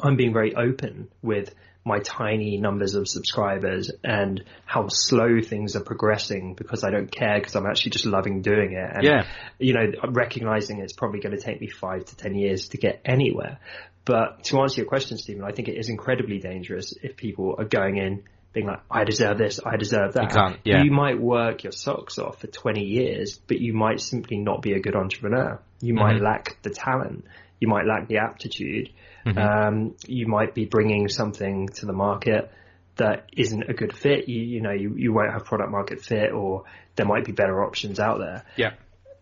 [0.00, 1.54] I'm being very open with
[1.86, 7.38] my tiny numbers of subscribers and how slow things are progressing because I don't care
[7.38, 8.90] because I'm actually just loving doing it.
[8.92, 9.26] And, yeah.
[9.60, 13.00] you know, recognizing it's probably going to take me five to ten years to get
[13.04, 13.60] anywhere.
[14.06, 17.64] But to answer your question, Stephen, I think it is incredibly dangerous if people are
[17.64, 18.22] going in
[18.56, 20.32] being like, I deserve this, I deserve that.
[20.64, 20.82] You, yeah.
[20.82, 24.72] you might work your socks off for 20 years, but you might simply not be
[24.72, 25.60] a good entrepreneur.
[25.82, 26.02] You mm-hmm.
[26.02, 27.26] might lack the talent.
[27.60, 28.90] You might lack the aptitude.
[29.26, 29.38] Mm-hmm.
[29.38, 32.50] Um, you might be bringing something to the market
[32.96, 34.26] that isn't a good fit.
[34.26, 36.64] You, you know, you, you won't have product market fit or
[36.94, 38.44] there might be better options out there.
[38.56, 38.72] Yeah.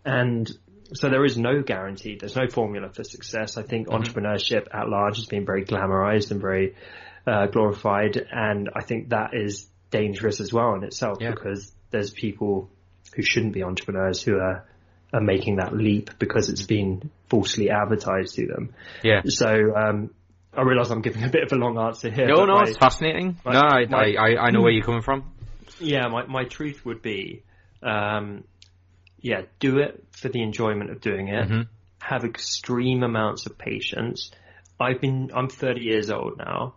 [0.04, 0.48] And
[0.94, 2.16] so there is no guarantee.
[2.18, 3.56] There's no formula for success.
[3.56, 4.02] I think mm-hmm.
[4.02, 6.74] entrepreneurship at large has been very glamorized and very
[7.26, 11.30] uh, glorified, and I think that is dangerous as well in itself yeah.
[11.30, 12.70] because there's people
[13.14, 14.66] who shouldn't be entrepreneurs who are
[15.12, 18.74] are making that leap because it's been falsely advertised to them.
[19.04, 19.22] Yeah.
[19.26, 20.10] So um,
[20.52, 22.26] I realise I'm giving a bit of a long answer here.
[22.26, 23.38] No, no, my, it's fascinating.
[23.44, 25.32] My, no, I, my, I, I know where you're coming from.
[25.78, 27.42] Yeah, my, my truth would be,
[27.82, 28.44] um,
[29.24, 31.48] yeah, do it for the enjoyment of doing it.
[31.48, 31.62] Mm-hmm.
[32.00, 34.30] Have extreme amounts of patience.
[34.78, 36.74] I've been, I'm 30 years old now.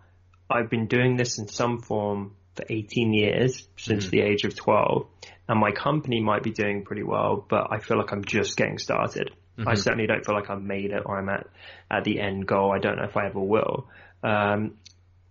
[0.49, 4.11] I've been doing this in some form for 18 years since mm-hmm.
[4.11, 5.07] the age of 12
[5.49, 8.77] and my company might be doing pretty well, but I feel like I'm just getting
[8.77, 9.31] started.
[9.57, 9.67] Mm-hmm.
[9.67, 11.47] I certainly don't feel like I've made it or I'm at,
[11.91, 12.71] at the end goal.
[12.73, 13.89] I don't know if I ever will.
[14.23, 14.77] Um,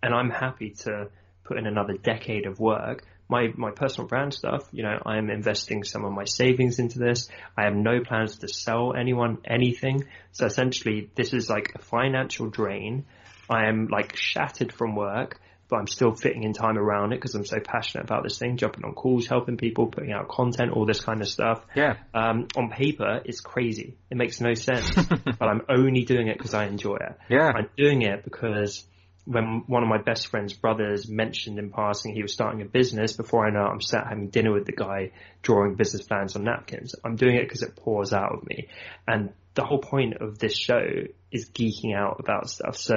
[0.03, 1.09] and I'm happy to
[1.45, 5.31] put in another decade of work my, my personal brand stuff, you know, I am
[5.31, 7.29] investing some of my savings into this.
[7.57, 10.05] I have no plans to sell anyone anything.
[10.33, 13.05] So essentially this is like a financial drain
[13.49, 17.35] I am like shattered from work, but I'm still fitting in time around it because
[17.35, 20.87] I'm so passionate about this thing, jumping on calls, helping people, putting out content, all
[20.87, 21.65] this kind of stuff.
[21.75, 21.97] Yeah.
[22.15, 23.97] Um, on paper, it's crazy.
[24.11, 27.19] It makes no sense, but I'm only doing it because I enjoy it.
[27.29, 27.53] Yeah.
[27.55, 28.85] I'm doing it because
[29.27, 33.13] when one of my best friend's brothers mentioned in passing he was starting a business,
[33.13, 35.11] before I know it, I'm sat having dinner with the guy
[35.43, 36.95] drawing business plans on napkins.
[37.05, 38.69] I'm doing it because it pours out of me.
[39.07, 40.87] And the whole point of this show
[41.33, 42.77] is geeking out about stuff.
[42.77, 42.95] So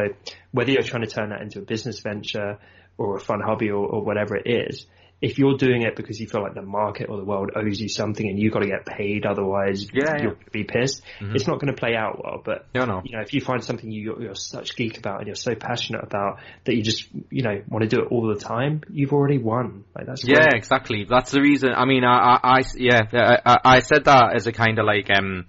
[0.52, 2.60] whether you're trying to turn that into a business venture
[2.98, 4.86] or a fun hobby or, or whatever it is,
[5.22, 7.90] if you're doing it because you feel like the market or the world owes you
[7.90, 10.24] something and you've got to get paid, otherwise Yeah, yeah.
[10.24, 11.02] you'll be pissed.
[11.20, 12.42] It's not going to play out well.
[12.44, 13.02] But No, no.
[13.04, 16.04] you know, if you find something you, you're such geek about and you're so passionate
[16.04, 19.38] about that you just you know want to do it all the time, you've already
[19.40, 19.84] won.
[19.94, 20.54] Like that's Yeah, great.
[20.54, 21.06] exactly.
[21.10, 21.72] That's the reason.
[21.76, 24.86] I mean, I, I, I yeah, I, I- I said that as a kind of
[24.86, 25.48] like um,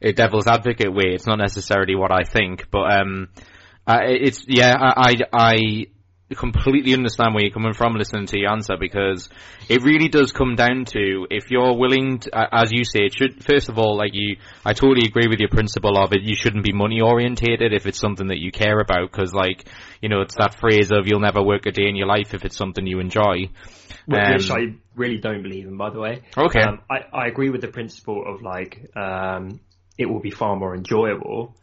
[0.00, 1.14] a devil's advocate way.
[1.14, 3.28] It's not necessarily what I think, but um,
[3.86, 5.86] uh, it's yeah, I, I, I
[6.34, 9.28] completely understand where you're coming from listening to your answer because
[9.68, 13.44] it really does come down to if you're willing to, as you say, it should
[13.44, 16.22] first of all, like you, I totally agree with your principle of it.
[16.22, 19.64] You shouldn't be money orientated if it's something that you care about because, like,
[20.00, 22.44] you know, it's that phrase of you'll never work a day in your life if
[22.44, 23.50] it's something you enjoy.
[24.06, 26.22] Which Um, I really don't believe in, by the way.
[26.36, 26.60] Okay.
[26.60, 29.60] Um, I, I agree with the principle of like, um,
[29.98, 31.54] it will be far more enjoyable,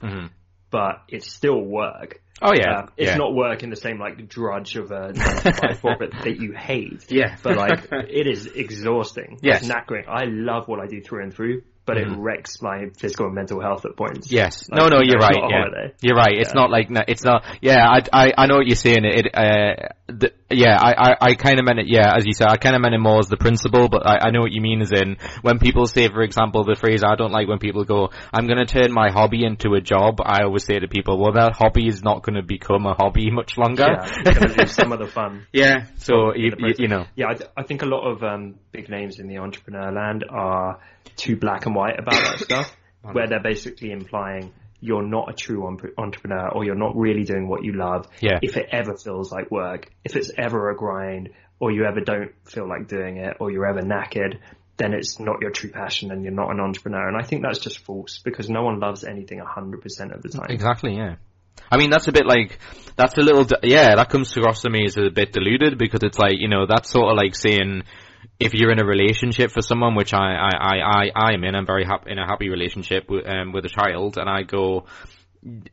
[0.71, 2.21] but it's still work.
[2.41, 3.17] Oh yeah, Um, it's yeah.
[3.17, 6.53] not work in the same like drudge of a nine to five corporate that you
[6.53, 7.05] hate.
[7.11, 7.35] Yeah.
[7.43, 9.39] But like, it is exhausting.
[9.41, 9.61] Yes.
[9.61, 10.07] It's knackering.
[10.07, 13.59] I love what I do through and through, but it wrecks my physical and mental
[13.59, 14.31] health at points.
[14.31, 14.69] Yes.
[14.69, 15.35] Like, no, no, you you're right.
[15.35, 15.87] Yeah.
[16.01, 16.33] You're right.
[16.37, 16.61] It's Yeah.
[16.61, 17.43] not like no, it's not.
[17.61, 19.03] Yeah, I, I, I know what you're saying.
[19.05, 21.87] It, uh, the, yeah, I, I, I kind of meant it.
[21.87, 24.27] Yeah, as you said, I kind of meant it more as the principle, but I,
[24.27, 24.81] I know what you mean.
[24.81, 28.09] As in, when people say, for example, the phrase I don't like when people go,
[28.33, 31.33] "I'm going to turn my hobby into a job." I always say to people, "Well,
[31.33, 34.71] that hobby is not going to become a hobby much longer." Yeah, you're gonna lose
[34.71, 35.47] some of the fun.
[35.53, 37.05] Yeah, So you, you, know.
[37.15, 40.79] Yeah, I, I think a lot of um, big names in the entrepreneur land are
[41.19, 45.65] too black and white about that stuff, where they're basically implying you're not a true
[45.97, 48.07] entrepreneur or you're not really doing what you love.
[48.21, 48.39] Yeah.
[48.41, 51.29] If it ever feels like work, if it's ever a grind,
[51.59, 54.39] or you ever don't feel like doing it, or you're ever knackered,
[54.77, 57.07] then it's not your true passion and you're not an entrepreneur.
[57.07, 60.47] And I think that's just false because no one loves anything 100% of the time.
[60.49, 61.15] Exactly, yeah.
[61.69, 62.57] I mean, that's a bit like,
[62.95, 66.17] that's a little, yeah, that comes across to me as a bit diluted because it's
[66.17, 67.83] like, you know, that's sort of like saying,
[68.39, 71.55] if you're in a relationship for someone, which I, I, I, I, I am in,
[71.55, 74.85] I'm very happy, in a happy relationship with, um, with a child, and I go,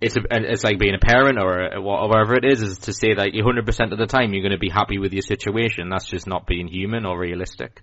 [0.00, 3.14] it's a, it's like being a parent or, a, whatever it is, is to say
[3.14, 5.88] that 100% of the time you're going to be happy with your situation.
[5.88, 7.82] That's just not being human or realistic.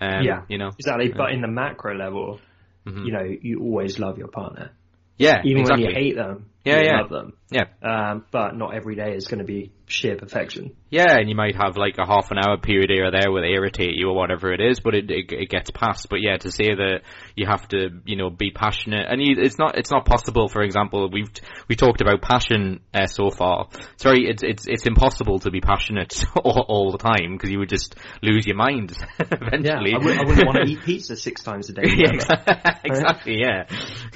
[0.00, 0.42] Um, Yeah.
[0.48, 0.70] You know?
[0.78, 1.12] Exactly.
[1.16, 2.40] But in the macro level,
[2.86, 4.72] you know, you always love your partner.
[5.16, 5.40] Yeah.
[5.44, 5.86] Even exactly.
[5.86, 7.00] when you hate them, Yeah, you yeah.
[7.00, 7.32] love them.
[7.50, 7.64] Yeah.
[7.82, 10.74] Um, but not every day is going to be sheer perfection.
[10.90, 13.42] Yeah, and you might have like a half an hour period here or there where
[13.42, 16.08] they irritate you or whatever it is, but it, it it gets past.
[16.08, 17.00] But yeah, to say that
[17.34, 20.48] you have to, you know, be passionate, and you, it's not it's not possible.
[20.48, 21.30] For example, we've
[21.68, 23.68] we talked about passion uh, so far.
[23.96, 27.68] Sorry, it's it's it's impossible to be passionate all, all the time because you would
[27.68, 29.94] just lose your mind eventually.
[29.94, 31.82] I, would, I wouldn't want to eat pizza six times a day.
[31.94, 33.38] Yeah, exactly.
[33.40, 33.64] Yeah,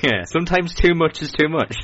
[0.03, 0.25] yeah.
[0.25, 1.77] Sometimes too much is too much.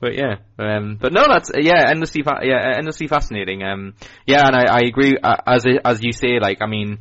[0.00, 3.62] but yeah, um, but no, that's yeah, endlessly, fa- yeah, endlessly fascinating.
[3.62, 3.94] Um,
[4.26, 5.16] yeah, and I, I agree.
[5.22, 6.98] Uh, as as you say, like I mean,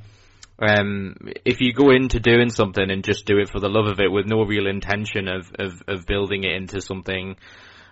[0.60, 1.16] um,
[1.46, 4.12] if you go into doing something and just do it for the love of it
[4.12, 7.36] with no real intention of of, of building it into something.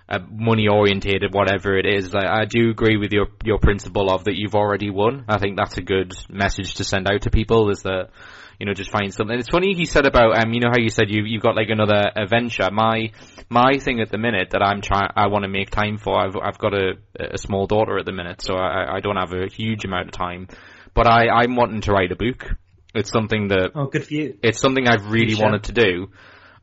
[0.09, 4.25] Uh, money orientated, whatever it is, like, I do agree with your your principle of
[4.25, 5.23] that you've already won.
[5.29, 7.69] I think that's a good message to send out to people.
[7.69, 8.09] Is that
[8.59, 9.37] you know, just find something.
[9.37, 11.69] It's funny you said about, um, you know how you said you, you've got like
[11.69, 12.69] another adventure.
[12.71, 13.11] My,
[13.49, 16.35] my thing at the minute that I'm trying, I want to make time for, I've,
[16.35, 19.47] I've got a, a small daughter at the minute, so I, I don't have a
[19.47, 20.47] huge amount of time.
[20.93, 22.45] But I, I'm wanting to write a book.
[22.93, 24.37] It's something that, Oh, good for you.
[24.43, 26.09] it's something I've really wanted to do.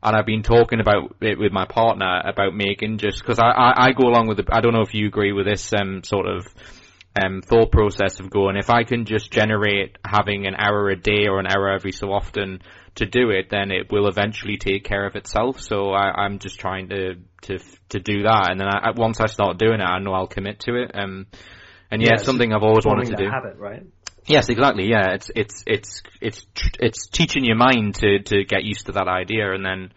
[0.03, 3.85] And I've been talking about it with my partner about making just, cause I, I,
[3.87, 6.25] I go along with the, I don't know if you agree with this, um, sort
[6.27, 6.47] of,
[7.15, 11.27] um, thought process of going, if I can just generate having an hour a day
[11.27, 12.61] or an hour every so often
[12.95, 15.59] to do it, then it will eventually take care of itself.
[15.61, 18.49] So I, I'm just trying to, to, to do that.
[18.51, 20.91] And then I, once I start doing it, I know I'll commit to it.
[20.93, 21.27] Um,
[21.89, 23.29] and yeah, Yeah, it's something I've always wanted to do.
[23.29, 23.83] habit, right?
[24.27, 24.87] Yes, exactly.
[24.87, 26.45] Yeah, it's it's it's it's
[26.79, 29.91] it's teaching your mind to to get used to that idea, and then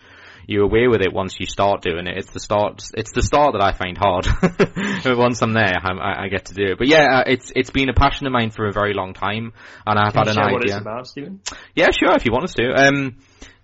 [0.46, 2.16] you're away with it once you start doing it.
[2.18, 2.82] It's the start.
[2.94, 4.26] It's the start that I find hard.
[5.04, 6.78] But once I'm there, I, I- get to do it.
[6.78, 9.52] But yeah, uh, it's it's been a passion of mine for a very long time,
[9.86, 10.80] and I've Can had an share what it's idea.
[10.80, 11.40] about, Stephen?
[11.74, 12.72] Yeah, sure, if you want us to.
[12.72, 13.16] Um,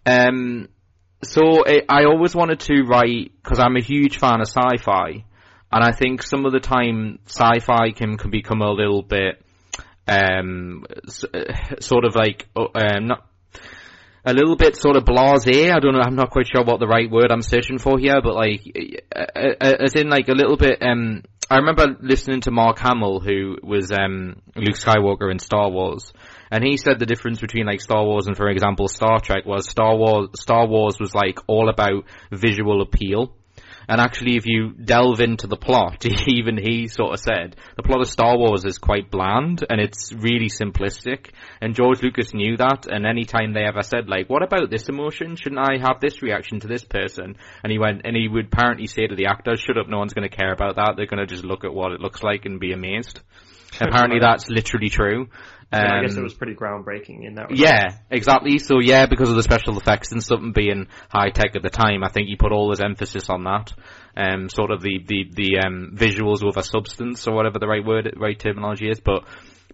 [0.07, 0.69] um,
[1.23, 5.25] so I I always wanted to write because I'm a huge fan of sci-fi,
[5.73, 9.43] and I think some of the time sci-fi can, can become a little bit,
[10.09, 10.85] um,
[11.81, 13.27] sort of like, um, not,
[14.25, 15.73] a little bit sort of blasé.
[15.73, 16.01] I don't know.
[16.01, 18.63] I'm not quite sure what the right word I'm searching for here, but like,
[19.61, 20.83] as in like a little bit.
[20.83, 26.13] Um, I remember listening to Mark Hamill, who was um, Luke Skywalker in Star Wars,
[26.49, 29.69] and he said the difference between like Star Wars and, for example, Star Trek was
[29.69, 30.29] Star Wars.
[30.37, 33.35] Star Wars was like all about visual appeal.
[33.91, 38.01] And actually, if you delve into the plot, even he sort of said the plot
[38.01, 41.31] of Star Wars is quite bland and it's really simplistic.
[41.61, 42.87] And George Lucas knew that.
[42.89, 45.35] And anytime they ever said like, "What about this emotion?
[45.35, 48.87] Shouldn't I have this reaction to this person?" and he went and he would apparently
[48.87, 49.89] say to the actors, "Shut up!
[49.89, 50.95] No one's going to care about that.
[50.97, 53.21] They're going to just look at what it looks like and be amazed."
[53.81, 55.29] apparently, that's literally true.
[55.73, 57.51] Um, I guess it um, was pretty groundbreaking in that.
[57.51, 57.59] Regard.
[57.59, 58.59] Yeah, exactly.
[58.59, 62.03] So yeah, because of the special effects and something being high tech at the time,
[62.03, 63.73] I think he put all his emphasis on that.
[64.17, 68.13] Um, sort of the the the um, visuals over substance or whatever the right word,
[68.17, 68.99] right terminology is.
[68.99, 69.25] But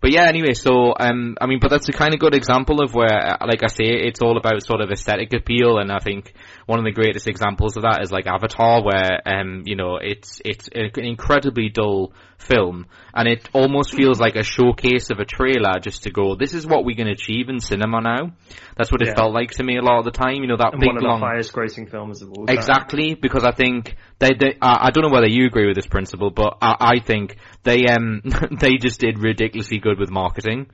[0.01, 2.95] but yeah, anyway, so um, I mean, but that's a kind of good example of
[2.95, 6.35] where, like I say, it's all about sort of aesthetic appeal, and I think
[6.67, 10.43] one of the greatest examples of that is like Avatar, where um, you know, it's
[10.45, 15.79] it's an incredibly dull film, and it almost feels like a showcase of a trailer
[15.81, 18.33] just to go, this is what we can achieve in cinema now.
[18.77, 19.14] That's what it yeah.
[19.14, 20.37] felt like to me a lot of the time.
[20.37, 22.57] You know, that and big one of long, the highest grossing films of all time.
[22.57, 25.87] Exactly, because I think they, they I, I don't know whether you agree with this
[25.87, 28.22] principle, but I, I think they um
[28.61, 30.66] they just did ridiculously good with marketing.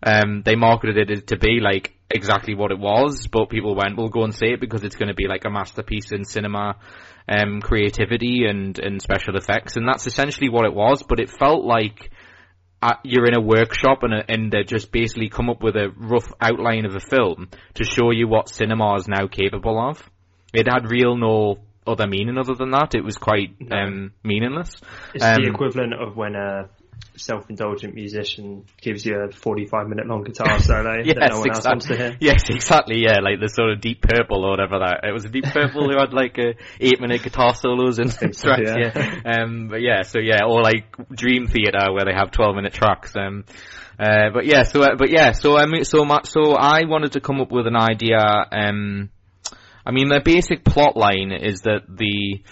[0.00, 4.08] Um, they marketed it to be like exactly what it was, but people went, "We'll
[4.08, 6.76] go and see it because it's going to be like a masterpiece in cinema,
[7.28, 11.02] um, creativity and and special effects," and that's essentially what it was.
[11.02, 12.10] But it felt like
[12.80, 15.90] uh, you're in a workshop and, a, and they just basically come up with a
[15.96, 20.08] rough outline of a film to show you what cinema is now capable of.
[20.52, 22.94] It had real no other meaning other than that.
[22.94, 24.74] It was quite um, meaningless.
[25.14, 26.68] It's um, the equivalent of when a
[27.18, 31.50] self-indulgent musician gives you a 45 minute long guitar solo yes, that no one exactly.
[31.50, 32.16] else wants to hear.
[32.20, 33.02] Yes, exactly.
[33.02, 35.00] Yeah, like the sort of Deep Purple or whatever that.
[35.04, 38.42] It was a Deep Purple who had like a eight minute guitar solos and tracks.
[38.44, 38.92] Yeah.
[38.94, 39.20] yeah.
[39.24, 43.14] Um, but yeah, so yeah, or like Dream Theater where they have 12 minute tracks.
[43.16, 43.44] Um,
[43.98, 46.26] uh, but yeah, so uh, but yeah, so I mean, so much.
[46.26, 48.18] So I wanted to come up with an idea.
[48.18, 49.10] Um,
[49.84, 52.42] I mean, the basic plot line is that the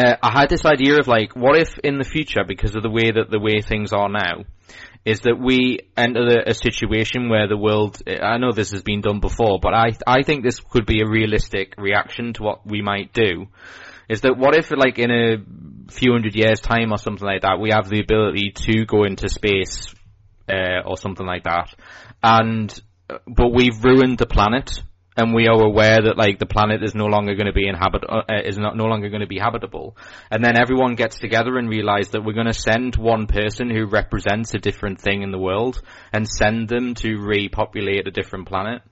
[0.00, 2.90] uh, I had this idea of like, what if in the future, because of the
[2.90, 4.44] way that the way things are now,
[5.04, 8.02] is that we enter a, a situation where the world.
[8.06, 11.08] I know this has been done before, but I I think this could be a
[11.08, 13.46] realistic reaction to what we might do.
[14.08, 15.36] Is that what if, like, in a
[15.90, 19.28] few hundred years' time or something like that, we have the ability to go into
[19.28, 19.94] space
[20.48, 21.74] uh, or something like that,
[22.22, 22.82] and
[23.26, 24.82] but we've ruined the planet
[25.16, 28.04] and we are aware that like the planet is no longer going to be inhabit
[28.08, 29.96] uh, is not no longer going to be habitable.
[30.30, 33.86] And then everyone gets together and realize that we're going to send one person who
[33.86, 38.82] represents a different thing in the world and send them to repopulate a different planet.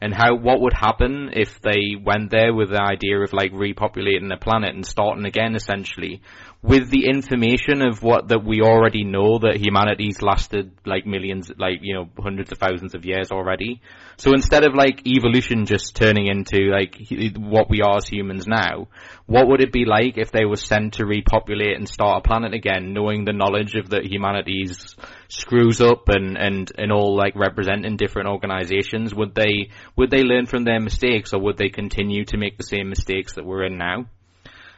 [0.00, 4.28] And how what would happen if they went there with the idea of like repopulating
[4.28, 6.20] the planet and starting again essentially
[6.64, 11.80] with the information of what that we already know that humanity's lasted like millions, like
[11.82, 13.82] you know hundreds of thousands of years already.
[14.16, 16.96] So instead of like evolution just turning into like
[17.36, 18.88] what we are as humans now,
[19.26, 22.54] what would it be like if they were sent to repopulate and start a planet
[22.54, 24.96] again, knowing the knowledge of that humanity's
[25.28, 29.14] screws up and and and all like representing different organizations?
[29.14, 32.64] Would they would they learn from their mistakes or would they continue to make the
[32.64, 34.06] same mistakes that we're in now?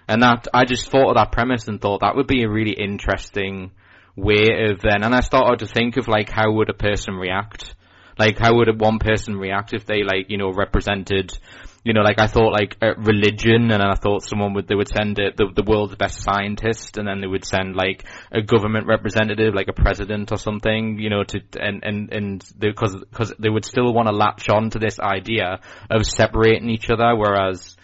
[0.09, 2.73] And that, I just thought of that premise and thought that would be a really
[2.73, 3.73] interesting
[4.15, 7.75] way of then, and I started to think of like, how would a person react?
[8.19, 11.37] Like, how would one person react if they like, you know, represented,
[11.85, 14.89] you know, like I thought like uh, religion, and I thought someone would they would
[14.89, 18.87] send it, the the world's best scientist, and then they would send like a government
[18.87, 23.51] representative, like a president or something, you know, to and and and because because they
[23.51, 27.76] would still want to latch on to this idea of separating each other, whereas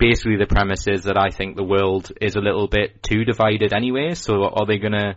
[0.00, 3.72] basically the premise is that I think the world is a little bit too divided
[3.72, 4.14] anyway.
[4.14, 5.16] So are they going to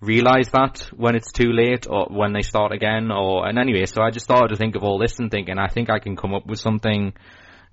[0.00, 4.02] realize that when it's too late or when they start again or and anyway so
[4.02, 6.34] I just started to think of all this and thinking I think I can come
[6.34, 7.12] up with something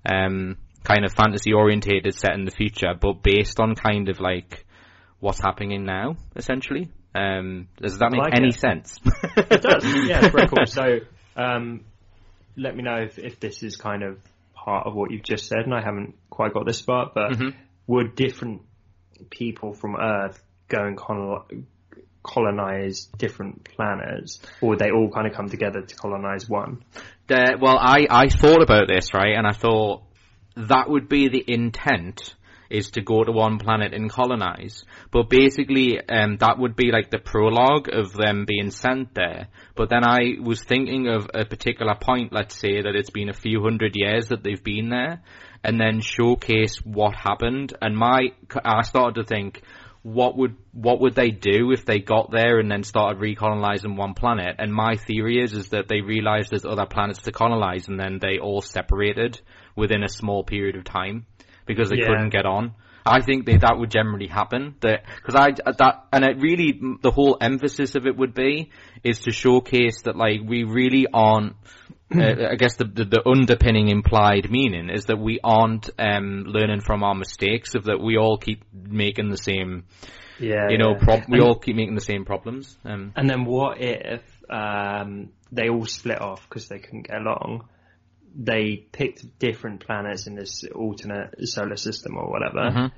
[0.04, 4.66] um kind of fantasy orientated set in the future but based on kind of like
[5.20, 8.54] what's happening now essentially um does that make like any it.
[8.54, 8.98] sense
[9.36, 10.98] it does yeah it's very cool so
[11.34, 11.82] um
[12.58, 14.18] let me know if, if this is kind of
[14.64, 17.58] part of what you've just said, and I haven't quite got this part, but mm-hmm.
[17.86, 18.62] would different
[19.30, 20.98] people from Earth go and
[22.22, 26.84] colonize different planets, or would they all kind of come together to colonize one?
[27.28, 30.02] well, I, I thought about this, right, and I thought
[30.56, 32.34] that would be the intent
[32.70, 34.84] is to go to one planet and colonize.
[35.10, 39.48] But basically, um, that would be like the prologue of them being sent there.
[39.74, 43.34] But then I was thinking of a particular point, let's say that it's been a
[43.34, 45.22] few hundred years that they've been there,
[45.64, 47.74] and then showcase what happened.
[47.80, 48.32] And my,
[48.64, 49.62] I started to think,
[50.02, 54.14] what would what would they do if they got there and then started recolonizing one
[54.14, 54.56] planet?
[54.58, 58.18] And my theory is is that they realized there's other planets to colonize, and then
[58.20, 59.40] they all separated
[59.74, 61.26] within a small period of time
[61.68, 62.06] because they Yeah.
[62.08, 62.72] couldn't get on.
[63.06, 64.74] I think that that would generally happen.
[64.80, 68.70] That because I that and it really the whole emphasis of it would be
[69.04, 71.54] is to showcase that like we really aren't.
[72.14, 72.20] uh,
[72.52, 77.02] I guess the, the the underpinning implied meaning is that we aren't um, learning from
[77.02, 77.74] our mistakes.
[77.74, 79.84] Of that we all keep making the same,
[80.38, 81.04] Yeah, you know, yeah.
[81.04, 82.76] prob- we And- all keep making the same problems.
[82.84, 87.68] Um, And then what if um, they all split off because they couldn't get along?
[88.36, 92.92] They picked different planets in this alternate solar system or whatever, Mhm.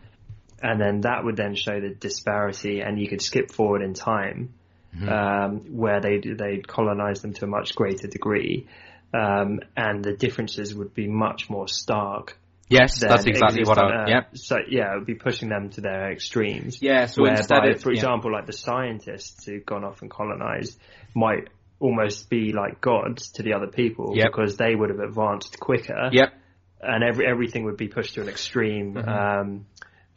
[0.63, 4.51] and then that would then show the disparity, and you could skip forward in time
[4.97, 5.09] Mm-hmm.
[5.09, 8.67] um, where they they colonized them to a much greater degree,
[9.15, 12.37] um, and the differences would be much more stark.
[12.69, 14.09] yes, that's exactly what I.
[14.09, 16.83] Yeah, So yeah, it would be pushing them to their extremes.
[16.83, 17.07] yeah.
[17.07, 17.99] So whereby, instead of for yeah.
[18.01, 20.77] example, like the scientists who've gone off and colonized
[21.15, 21.49] might
[21.81, 24.27] almost be like gods to the other people Yep.
[24.27, 26.33] because they would have advanced quicker Yep.
[26.83, 28.95] and every everything would be pushed to an extreme.
[28.95, 29.09] Mm-hmm.
[29.09, 29.67] Um,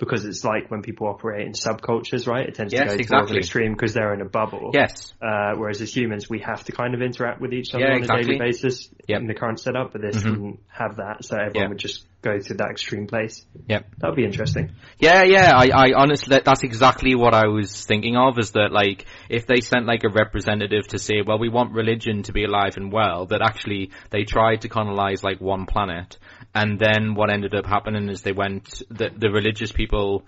[0.05, 2.47] because it's like when people operate in subcultures, right?
[2.47, 3.31] It tends Yes, to go to exactly.
[3.35, 4.71] an extreme because they're in a bubble.
[4.73, 5.13] Yes.
[5.21, 7.97] Uh, whereas as humans, we have to kind of interact with each other Yeah, on
[7.99, 8.23] exactly.
[8.23, 9.21] a daily basis Yep.
[9.21, 10.29] in the current setup, but this Mhm.
[10.29, 11.67] wouldn't have that, so everyone Yeah.
[11.69, 13.45] would just go to that extreme place.
[13.67, 13.85] Yep.
[13.97, 14.71] That would be interesting.
[14.97, 15.51] Yeah, yeah.
[15.57, 18.39] I, I honestly, that's exactly what I was thinking of.
[18.39, 22.23] Is that like if they sent like a representative to say, well, we want religion
[22.23, 26.17] to be alive and well, that actually they tried to colonize like one planet,
[26.55, 30.23] and then what ended up happening is they went the the religious people.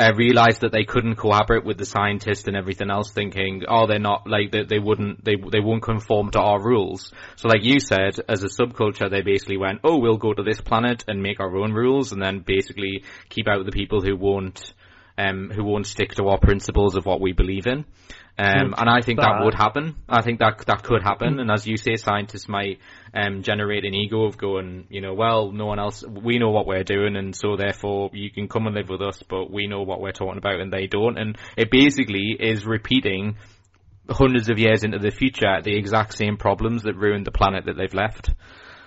[0.00, 3.98] Uh, realized that they couldn't collaborate with the scientists and everything else, thinking, "Oh, they're
[3.98, 7.80] not like they, they wouldn't they they won't conform to our rules." So, like you
[7.80, 11.40] said, as a subculture, they basically went, "Oh, we'll go to this planet and make
[11.40, 14.72] our own rules, and then basically keep out the people who won't
[15.18, 17.84] um, who won't stick to our principles of what we believe in."
[18.40, 19.96] Um, and I think that would happen.
[20.08, 21.40] I think that that could happen.
[21.40, 22.78] And as you say, scientists might
[23.12, 26.64] um, generate an ego of going, you know, well, no one else, we know what
[26.64, 29.82] we're doing, and so therefore you can come and live with us, but we know
[29.82, 31.18] what we're talking about, and they don't.
[31.18, 33.36] And it basically is repeating
[34.08, 37.76] hundreds of years into the future the exact same problems that ruined the planet that
[37.76, 38.30] they've left.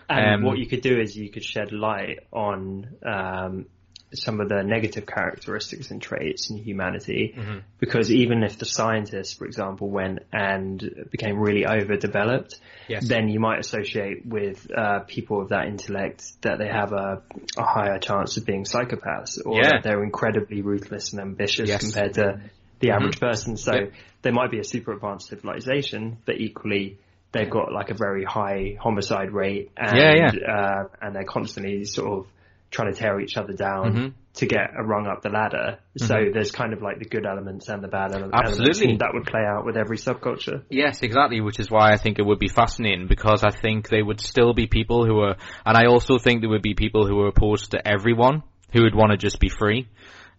[0.09, 3.65] And Um, what you could do is you could shed light on um,
[4.14, 7.59] some of the negative characteristics and traits in humanity, Mm-hmm.
[7.80, 13.07] because even if the scientists, for example, went and became really overdeveloped, Yes.
[13.07, 17.22] then you might associate with uh, people of that intellect that they have a,
[17.57, 19.70] a higher chance of being psychopaths, or Yeah.
[19.74, 21.84] that they're incredibly ruthless and ambitious Yes.
[21.84, 21.91] Mm-hmm.
[21.93, 22.49] compared to
[22.80, 23.57] the average person.
[23.57, 23.91] So Yep.
[24.24, 26.97] they might be a super advanced civilization, but equally
[27.32, 32.12] they've got like a very high homicide rate and, Yeah, Uh, and they're constantly sort
[32.20, 32.28] of
[32.72, 34.13] trying to tear each other down Mhm.
[34.36, 35.78] to get a rung up the ladder.
[35.97, 38.34] So there's kind of like the good elements and the bad elements.
[38.34, 38.95] Absolutely.
[38.97, 40.63] that would play out with every subculture.
[40.69, 44.01] Yes, exactly, which is why I think it would be fascinating because I think they
[44.01, 47.19] would still be people who are, and I also think there would be people who
[47.22, 48.43] are opposed to everyone
[48.74, 49.88] who would want to just be free.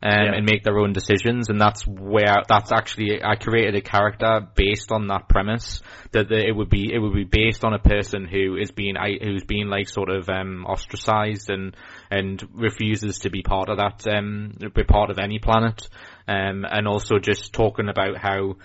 [0.04, 0.34] Um, Yeah.
[0.34, 4.90] and make their own decisions, and that's where that's actually I created a character based
[4.90, 5.80] on that premise
[6.10, 8.96] that the, it would be it would be based on a person who is being
[9.22, 11.76] who's like sort of um, ostracized and
[12.10, 15.88] and refuses to be part of that um, be part of any planet,
[16.26, 18.56] um, and also just talking about how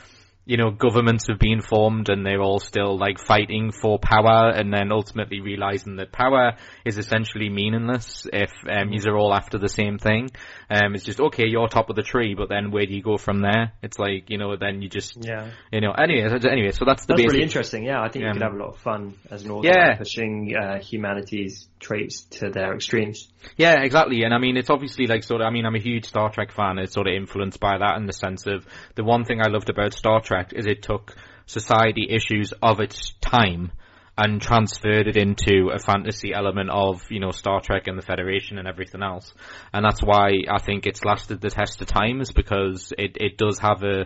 [0.48, 4.74] you know, governments have been formed and they're all still like fighting for power and
[4.74, 6.54] then ultimately realizing that power
[6.86, 10.30] is essentially meaningless if um, you are all after the same thing.
[10.70, 13.18] Um, it's just, okay, you're top of the tree, but then where do you go
[13.18, 13.74] from there?
[13.84, 15.50] It's like, you know, then you just, Yeah.
[15.70, 17.32] you know, anyway, so- anyway, so that's the That's basic.
[17.34, 17.84] really interesting.
[17.84, 18.30] Yeah, I think Yeah.
[18.30, 19.98] you could have a lot of fun as an author Yeah.
[19.98, 23.28] pushing uh, humanity's traits to their extremes.
[23.56, 24.24] Yeah, exactly.
[24.24, 26.52] And I mean, it's obviously like sort of, I mean, I'm a huge Star Trek
[26.52, 26.80] fan.
[26.80, 28.66] It's sort of influenced by that in the sense of
[28.96, 31.16] the one thing I loved about Star Trek is it took
[31.46, 33.72] society issues of its time
[34.18, 38.58] and transferred it into a fantasy element of, you know, Star Trek and the Federation
[38.58, 39.32] and everything else.
[39.72, 43.38] And that's why I think it's lasted the test of time is because it, it
[43.38, 44.06] does have a,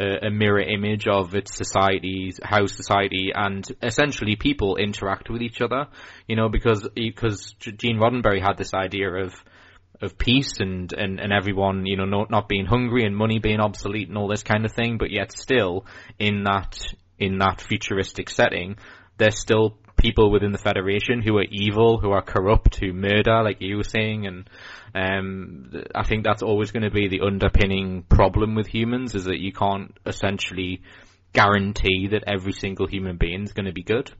[0.00, 5.60] a, a mirror image of its societies, how society and essentially people interact with each
[5.60, 5.86] other.
[6.26, 9.34] You know, because because Gene Roddenberry had this idea of
[10.00, 13.60] of peace and, and, and everyone, you know, not, not being hungry and money being
[13.60, 15.84] obsolete and all this kind of thing, but yet still
[16.18, 16.78] in that
[17.18, 18.76] in that futuristic setting,
[19.18, 23.60] there's still people within the Federation who are evil, who are corrupt, who murder, like
[23.60, 24.50] you were saying, and
[24.94, 29.40] um, I think that's always going to be the underpinning problem with humans is that
[29.40, 30.82] you can't essentially
[31.32, 34.10] guarantee that every single human being is going to be good.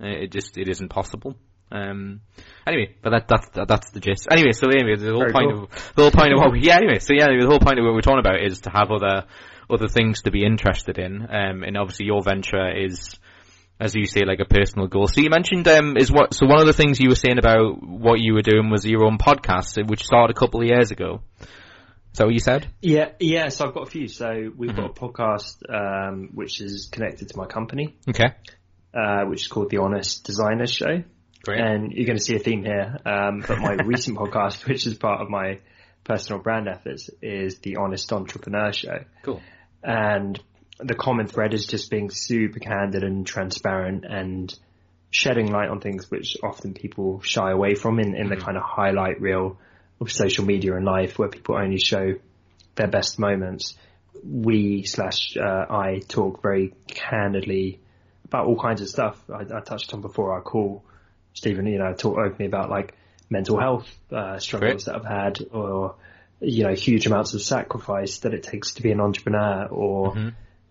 [0.00, 1.36] Uh, It just it isn't possible.
[1.70, 2.20] Um,
[2.66, 4.28] anyway, but that, that's that, that's the gist.
[4.30, 5.64] Anyway, so anyway, the whole Very point cool.
[5.64, 7.84] of the whole point of what we yeah anyway, so yeah, the whole point of
[7.84, 9.24] what we're talking about is to have other
[9.68, 11.22] other things to be interested in.
[11.22, 13.18] Um, and obviously your venture is,
[13.78, 15.06] as you say, like a personal goal.
[15.06, 17.82] So you mentioned um is what so one of the things you were saying about
[17.82, 21.20] what you were doing was your own podcast, which started a couple of years ago.
[21.40, 22.66] Is that what you said?
[22.80, 23.48] Yeah, yeah.
[23.48, 24.08] So I've got a few.
[24.08, 24.80] So we've Mm-hmm.
[24.80, 28.28] got a podcast um, which is connected to my company, Okay.
[28.94, 31.02] uh, which is called the Honest Designer Show.
[31.44, 31.60] Great.
[31.60, 32.96] And you're going to see a theme here.
[33.04, 35.60] Um, but my recent podcast, which is part of my
[36.04, 39.04] personal brand efforts, is the Honest Entrepreneur Show.
[39.22, 39.42] Cool.
[39.82, 40.40] And
[40.78, 44.56] the common thread is just being super candid and transparent and
[45.10, 48.62] shedding light on things which often people shy away from in, in the kind of
[48.62, 49.58] highlight reel
[50.00, 52.14] of social media and life where people only show
[52.74, 53.76] their best moments.
[54.22, 57.80] We slash uh, I talk very candidly
[58.24, 59.18] about all kinds of stuff.
[59.30, 60.84] I, I touched on before our call,
[61.32, 61.66] Stephen.
[61.66, 62.94] You know, talk openly about like
[63.30, 65.96] mental health uh, struggles that I've had, or
[66.40, 70.16] you know, huge amounts of sacrifice that it takes to be an entrepreneur, or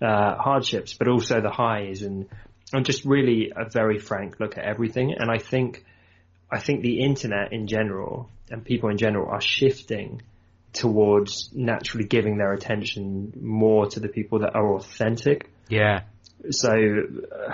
[0.01, 2.27] uh, hardships, but also the highs, and
[2.73, 5.13] and just really a very frank look at everything.
[5.17, 5.85] And I think,
[6.51, 10.21] I think the internet in general and people in general are shifting
[10.73, 16.01] towards naturally giving their attention more to the people that are authentic Yeah.
[16.49, 17.53] so uh,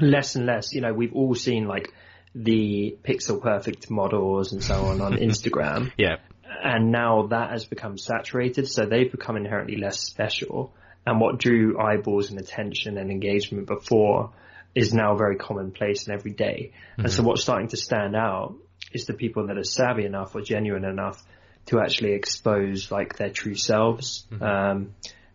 [0.00, 1.92] less and less, you know, we've all seen like
[2.34, 6.16] the pixel perfect models and so on on Instagram, Yeah.
[6.64, 10.72] and now that has become saturated, so they've become inherently less special.
[11.06, 14.32] And what drew eyeballs and attention and engagement before
[14.74, 16.72] is now very commonplace and every day.
[16.96, 18.54] And so what's starting to stand out
[18.92, 21.22] is the people that are savvy enough or genuine enough
[21.66, 24.26] to actually expose like their true selves.
[24.40, 24.94] Um,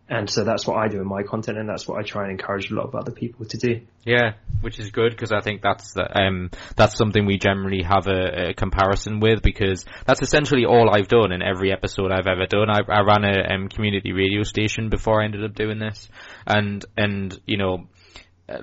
[0.10, 2.32] and so that's what I do in my content, and that's what I try and
[2.32, 3.82] encourage a lot of other people to do.
[4.06, 8.50] Yeah, which is good because I think that's um that's something we generally have a,
[8.50, 12.70] a comparison with because that's essentially all I've done in every episode I've ever done.
[12.70, 16.10] I, I ran a um, community radio station before I ended up doing this,
[16.46, 17.88] and and you know.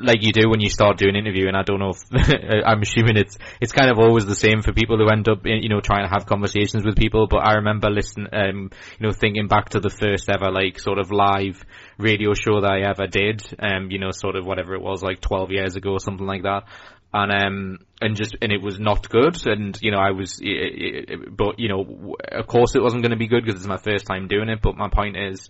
[0.00, 2.02] Like you do when you start doing interview, and I don't know if
[2.66, 5.68] I'm assuming it's it's kind of always the same for people who end up you
[5.68, 7.26] know trying to have conversations with people.
[7.28, 10.98] But I remember listening, um, you know, thinking back to the first ever like sort
[10.98, 11.64] of live
[11.98, 15.20] radio show that I ever did, um, you know, sort of whatever it was, like
[15.20, 16.64] 12 years ago or something like that.
[17.12, 19.46] And, um, and just, and it was not good.
[19.46, 23.02] And, you know, I was, i i i- but, you know, of course it wasn't
[23.02, 24.60] going to be good because it's my first time doing it.
[24.60, 25.48] But my point is,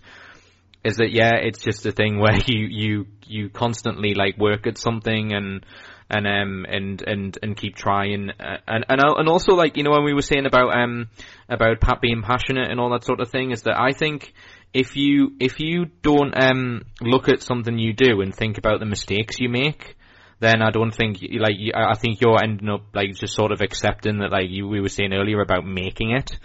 [0.85, 4.77] is that yeah, it's just a thing where you, you, you constantly like work at
[4.77, 5.65] something and,
[6.07, 8.29] and um and and and keep trying.
[8.29, 11.07] Uh, and and and also like you know when we were saying about um
[11.49, 14.33] about Pat being passionate and all that sort of thing is that I think
[14.73, 18.85] if you if you don't um look at something you do and think about the
[18.85, 19.95] mistakes you make
[20.39, 24.19] then I don't think like I think you're ending up like just sort of accepting
[24.19, 26.37] that like you we were saying earlier about making it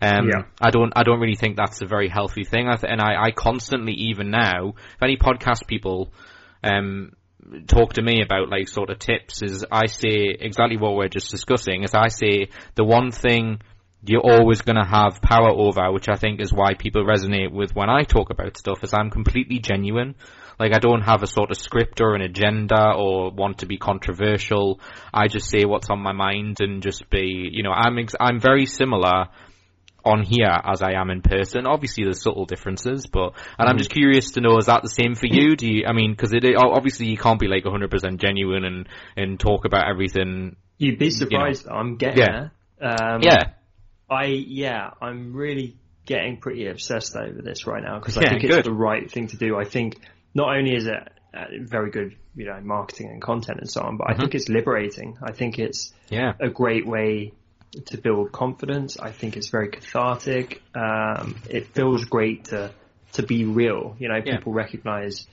[0.00, 0.42] um, Yeah.
[0.60, 2.68] I don't, I don't really think that's a very healthy thing.
[2.68, 6.12] I th- and I, I constantly, even now, if any podcast people,
[6.62, 7.12] um,
[7.66, 11.30] talk to me about like sort of tips is I say exactly what we're just
[11.30, 13.60] discussing is I say the one thing
[14.04, 17.74] you're always going to have power over, which I think is why people resonate with
[17.74, 20.14] when I talk about stuff is I'm completely genuine.
[20.58, 23.78] Like I don't have a sort of script or an agenda or want to be
[23.78, 24.80] controversial.
[25.12, 28.40] I just say what's on my mind and just be, you know, I'm, ex- I'm
[28.40, 29.26] very similar
[30.06, 31.66] on here as I am in person.
[31.66, 35.14] Obviously, there's subtle differences, but and I'm just curious to know is that the same
[35.14, 35.56] for you?
[35.56, 35.86] Do you?
[35.86, 39.88] I mean, because it obviously you can't be like 100% genuine and and talk about
[39.88, 40.56] everything.
[40.78, 41.66] You'd be surprised.
[41.68, 42.48] I'm getting Yeah.
[42.80, 43.12] there.
[43.14, 43.42] Um, Yeah,
[44.08, 48.44] I yeah, I'm really getting pretty obsessed over this right now because I Yeah, think
[48.44, 48.64] it's good.
[48.64, 49.56] the right thing to do.
[49.58, 49.98] I think
[50.34, 53.96] not only is it uh, very good, you know, marketing and content and so on,
[53.96, 55.18] but I think it's liberating.
[55.22, 57.32] I think it's yeah, a great way
[57.86, 58.98] to build confidence.
[58.98, 60.62] I think it's very cathartic.
[60.74, 62.72] Um, it feels great to
[63.12, 63.96] to be real.
[63.98, 64.36] You know, Yeah.
[64.36, 65.26] people recognize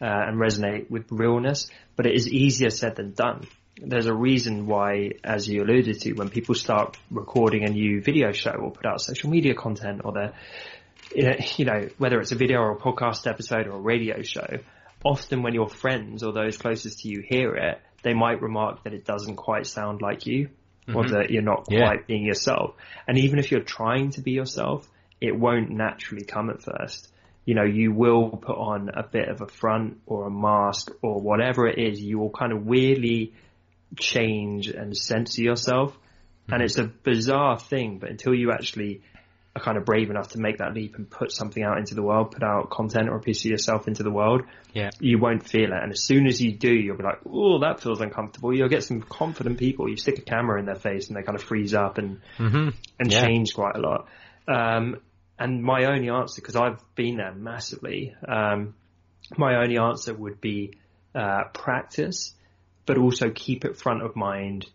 [0.00, 3.46] uh, and resonate with realness, but it is easier said than done.
[3.78, 8.32] There's a reason why, as you alluded to, when people start recording a new video
[8.32, 12.60] show or put out social media content or they're, you know, whether it's a video
[12.60, 14.46] or a podcast episode or a radio show,
[15.04, 18.94] often when your friends or those closest to you hear it, they might remark that
[18.94, 20.48] it doesn't quite sound like you
[20.94, 21.80] or that you're not Yeah.
[21.80, 22.74] quite being yourself.
[23.08, 24.88] And even if you're trying to be yourself,
[25.20, 27.12] it won't naturally come at first.
[27.44, 31.20] You know, you will put on a bit of a front or a mask or
[31.20, 32.00] whatever it is.
[32.00, 33.34] You will kind of weirdly
[33.98, 35.92] change and censor yourself.
[35.92, 36.54] Mm-hmm.
[36.54, 39.02] And it's a bizarre thing, but until you actually
[39.56, 42.02] are kind of brave enough to make that leap and put something out into the
[42.02, 44.42] world, put out content or a piece of yourself into the world,
[44.72, 44.90] Yeah.
[45.00, 45.82] you won't feel it.
[45.82, 48.54] And as soon as you do, you'll be like, oh, that feels uncomfortable.
[48.54, 49.88] You'll get some confident people.
[49.88, 52.68] You stick a camera in their face and they kind of freeze up and, Mm-hmm.
[53.00, 53.24] and Yeah.
[53.24, 54.08] change quite a lot.
[54.46, 55.00] Um,
[55.38, 58.74] and my only answer, because I've been there massively, um,
[59.36, 60.74] my only answer would be
[61.14, 62.34] uh, practice,
[62.84, 64.66] but also keep it front of mind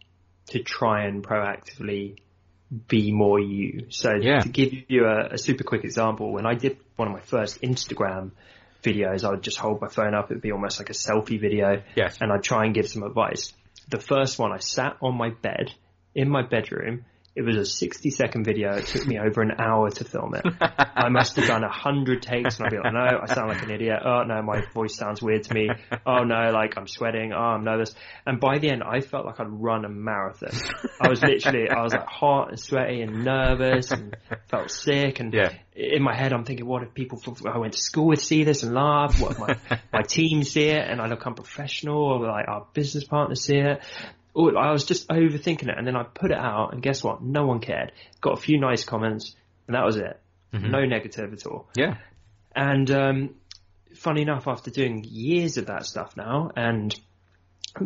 [0.47, 2.17] to try and proactively
[2.87, 3.87] be more you.
[3.89, 4.39] So Yeah.
[4.39, 7.61] to give you a, a super quick example, when I did one of my first
[7.61, 8.31] Instagram
[8.83, 10.31] videos, I would just hold my phone up.
[10.31, 12.17] It'd be almost like a selfie video Yes.
[12.21, 13.53] and I'd try and give some advice.
[13.89, 15.73] The first one, I sat on my bed
[16.15, 17.05] in my bedroom.
[17.33, 18.73] It was a 60 second video.
[18.73, 20.43] It took me over an hour to film it.
[20.59, 23.63] I must have done a hundred takes and I'd be like, no, I sound like
[23.63, 23.99] an idiot.
[24.03, 25.69] Oh no, my voice sounds weird to me.
[26.05, 27.31] Oh no, like I'm sweating.
[27.31, 27.95] Oh, I'm nervous.
[28.25, 30.49] And by the end, I felt like I'd run a marathon.
[30.99, 34.17] I was literally, I was like hot and sweaty and nervous and
[34.49, 35.21] felt sick.
[35.21, 35.53] And Yeah.
[35.73, 38.43] in my head, I'm thinking, what if people from I went to school with see
[38.43, 39.21] this and laugh?
[39.21, 43.05] What if my, my team see it and I look unprofessional or like our business
[43.05, 43.79] partners see it?
[44.33, 47.21] Or I was just overthinking it and then I put it out and guess what?
[47.21, 47.91] No one cared.
[48.21, 49.35] Got a few nice comments
[49.67, 50.19] and that was it.
[50.53, 51.69] No negative at all.
[51.75, 51.95] Yeah.
[52.55, 53.35] And um,
[53.95, 56.93] funny enough, after doing years of that stuff now, and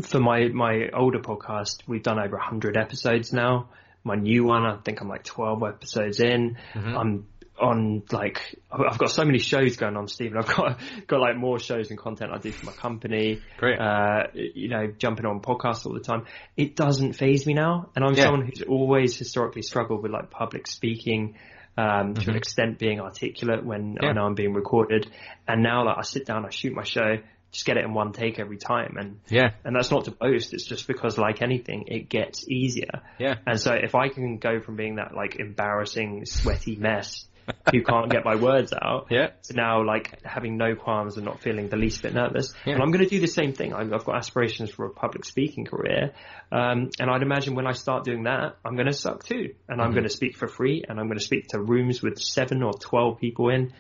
[0.02, 3.70] for my my older podcast, we've done over hundred episodes now.
[4.04, 6.58] My new one, I think I'm like twelve episodes in.
[6.98, 7.28] I'm
[7.60, 10.38] on like I've got so many shows going on, Stephen.
[10.38, 13.42] I've got got like more shows and content I do for my company.
[13.58, 13.80] Great.
[13.80, 16.26] Uh, you know, jumping on podcasts all the time.
[16.58, 18.24] It doesn't phase me now, and I'm Yeah.
[18.26, 21.36] someone who's always historically struggled with like public speaking.
[21.78, 24.10] Um, to an extent being articulate when Yeah.
[24.10, 25.12] I know I'm being recorded.
[25.46, 27.18] And now like I sit down, I shoot my show,
[27.52, 28.96] just get it in one take every time.
[28.98, 29.50] And, Yeah.
[29.66, 30.54] and that's not to boast.
[30.54, 33.02] It's just because like anything, it gets easier.
[33.20, 33.36] Yeah.
[33.46, 37.26] And so if I can go from being that like embarrassing, sweaty mess
[37.72, 39.28] who can't get my words out Yeah.
[39.44, 42.54] to now like having no qualms and not feeling the least bit nervous.
[42.66, 42.74] Yeah.
[42.74, 43.74] And I'm going to do the same thing.
[43.74, 46.14] I've, I've got aspirations for a public speaking career.
[46.52, 49.54] Um, and I'd imagine when I start doing that, I'm going to suck too.
[49.68, 52.20] And I'm going to speak for free and I'm going to speak to rooms with
[52.20, 53.74] seven or 12 people in.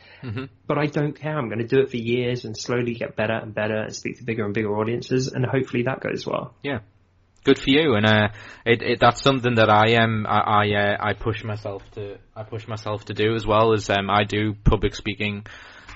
[0.67, 1.37] But I don't care.
[1.37, 4.17] I'm going to do it for years and slowly get better and better and speak
[4.17, 5.27] to bigger and bigger audiences.
[5.31, 6.55] And hopefully that goes well.
[6.63, 6.79] Yeah.
[7.45, 8.29] Good for you, and uh,
[8.65, 12.41] it, it that's something that I am I I, uh, I push myself to I
[12.41, 15.45] push myself to do as well as um I do public speaking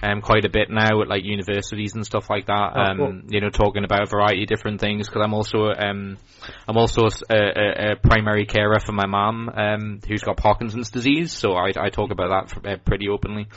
[0.04, 2.74] um quite a bit now at like universities and stuff like that.
[2.76, 3.22] Oh, um cool.
[3.30, 6.20] you know talking about a variety of different things because I'm also um
[6.68, 11.32] I'm also a, a, a primary carer for my mom um who's got Parkinson's disease.
[11.32, 13.48] So I I talk about that for, uh, pretty openly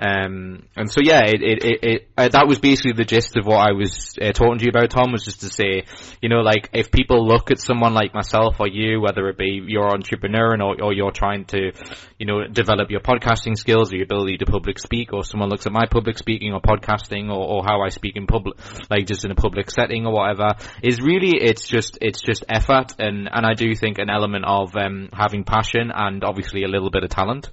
[0.00, 3.46] um, and so yeah, it, it, it, it uh, that was basically the gist of
[3.46, 5.86] what I was uh, talking to you about, Tom, was just to say,
[6.22, 9.60] you know, like if people look at someone like myself or you, whether it be
[9.66, 11.72] you're entrepreneur or, or you're trying to,
[12.16, 15.66] you know, develop your podcasting skills or your ability to public speak, or someone looks
[15.66, 18.56] at my public speaking or podcasting or, or how I speak in public,
[18.88, 22.94] like just in a public setting or whatever, is really it's just it's just effort
[23.00, 26.90] and and I do think an element of um, having passion and obviously a little
[26.90, 27.50] bit of talent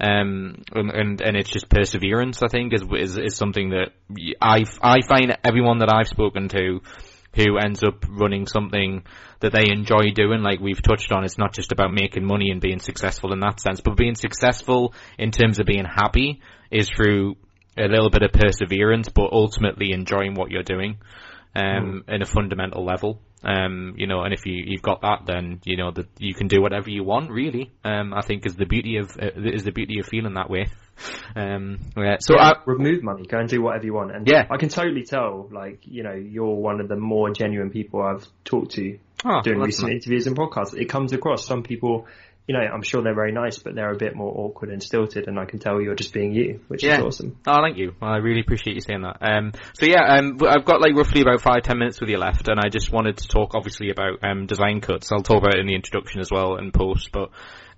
[0.00, 2.42] um, and, and and it's just perseverance.
[2.42, 3.90] I think is is, is something that
[4.40, 6.80] I I find everyone that I've spoken to
[7.34, 9.04] who ends up running something
[9.40, 12.60] that they enjoy doing, like we've touched on, it's not just about making money and
[12.60, 16.40] being successful in that sense, but being successful in terms of being happy
[16.70, 17.36] is through
[17.76, 20.98] a little bit of perseverance, but ultimately enjoying what you're doing
[21.54, 23.20] um, in a fundamental level.
[23.44, 26.48] Um, you know, and if you you've got that, then you know that you can
[26.48, 27.30] do whatever you want.
[27.30, 30.50] Really, um, I think is the beauty of uh, is the beauty of feeling that
[30.50, 30.66] way.
[31.36, 32.16] Um, yeah.
[32.20, 34.14] So yeah, I, remove money, go and do whatever you want.
[34.14, 34.46] And Yeah.
[34.50, 38.26] I can totally tell, like, you know, you're one of the more genuine people I've
[38.44, 39.96] talked to Oh, doing well, recent nice.
[39.96, 40.76] interviews and podcasts.
[40.76, 41.44] It comes across.
[41.46, 42.06] Some people,
[42.48, 45.28] you know, I'm sure they're very nice, but they're a bit more awkward and stilted,
[45.28, 46.96] and I can tell you're just being you, which Yeah.
[46.98, 47.36] is awesome.
[47.46, 47.94] Oh, thank you.
[48.00, 49.18] I really appreciate you saying that.
[49.20, 52.48] Um, so yeah, um, I've got like roughly about five, ten minutes with you left,
[52.48, 55.12] and I just wanted to talk obviously about um, design cuts.
[55.12, 57.28] I'll talk about it in the introduction as well and post, but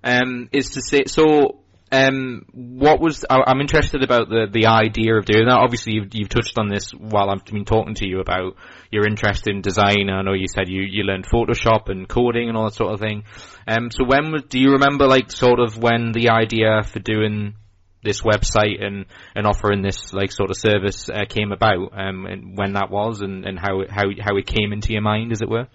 [0.05, 1.59] um, is to say so.
[1.91, 5.57] Um, what was I, I'm interested about the the idea of doing that?
[5.57, 8.55] Obviously, you've, you've touched on this while I've been talking to you about
[8.91, 10.09] your interest in design.
[10.09, 13.01] I know you said you you learned Photoshop and coding and all that sort of
[13.01, 13.23] thing.
[13.67, 17.55] Um, so when do you remember like sort of when the idea for doing
[18.03, 22.57] this website and, and offering this like sort of service uh, came about, um, and
[22.57, 25.49] when that was, and, and how how how it came into your mind, as it
[25.49, 25.67] were.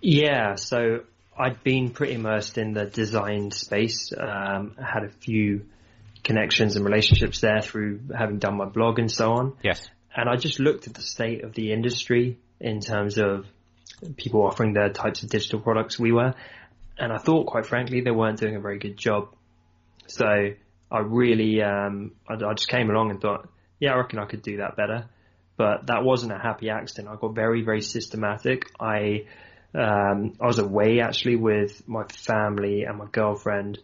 [0.00, 1.00] Yeah, so
[1.36, 4.12] I'd been pretty immersed in the design space.
[4.12, 5.66] Um, I had a few
[6.22, 9.56] connections and relationships there through having done my blog and so on.
[9.62, 9.88] Yes.
[10.14, 13.46] And I just looked at the state of the industry in terms of
[14.16, 16.34] people offering the types of digital products we were.
[16.98, 19.34] And I thought, quite frankly, they weren't doing a very good job.
[20.06, 23.48] So I really, um, I, I just came along and thought,
[23.80, 25.06] yeah, I reckon I could do that better.
[25.56, 27.08] But that wasn't a happy accident.
[27.08, 28.70] I got very, very systematic.
[28.78, 29.26] I,
[29.74, 33.78] um, I was away actually with my family and my girlfriend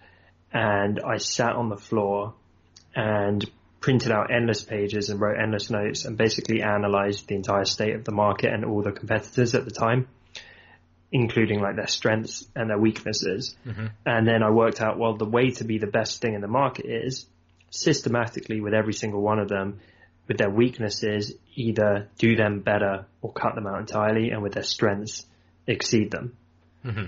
[0.52, 2.34] and I sat on the floor
[2.94, 3.44] and
[3.80, 8.04] printed out endless pages and wrote endless notes and basically analyzed the entire state of
[8.04, 10.08] the market and all the competitors at the time,
[11.12, 13.54] including like their strengths and their weaknesses.
[13.66, 13.86] Mm-hmm.
[14.04, 16.48] And then I worked out, well, the way to be the best thing in the
[16.48, 17.26] market is
[17.70, 19.80] systematically with every single one of them,
[20.26, 24.62] with their weaknesses, either do them better or cut them out entirely and with their
[24.62, 25.24] strengths,
[25.68, 26.36] exceed them.
[26.84, 27.04] Mm-hmm.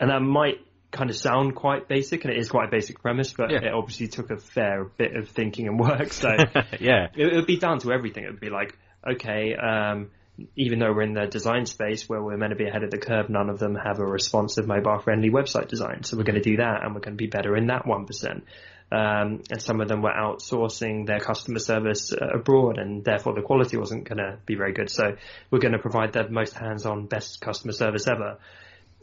[0.00, 3.32] And that might kind of sound quite basic, and it is quite a basic premise,
[3.32, 3.64] but yeah.
[3.64, 6.12] it obviously took a fair bit of thinking and work.
[6.12, 6.28] So
[6.80, 8.24] yeah, it, would be down to everything.
[8.24, 10.10] It would be like, okay, um,
[10.54, 12.98] even though we're in the design space where we're meant to be ahead of the
[12.98, 16.02] curve, none of them have a responsive mobile friendly website design.
[16.02, 18.42] So we're going to do that and we're going to be better in that 1%.
[18.90, 23.42] Um, and some of them were outsourcing their customer service uh, abroad and therefore the
[23.42, 24.90] quality wasn't going to be very good.
[24.90, 25.16] So
[25.50, 28.38] we're going to provide the most hands-on best customer service ever.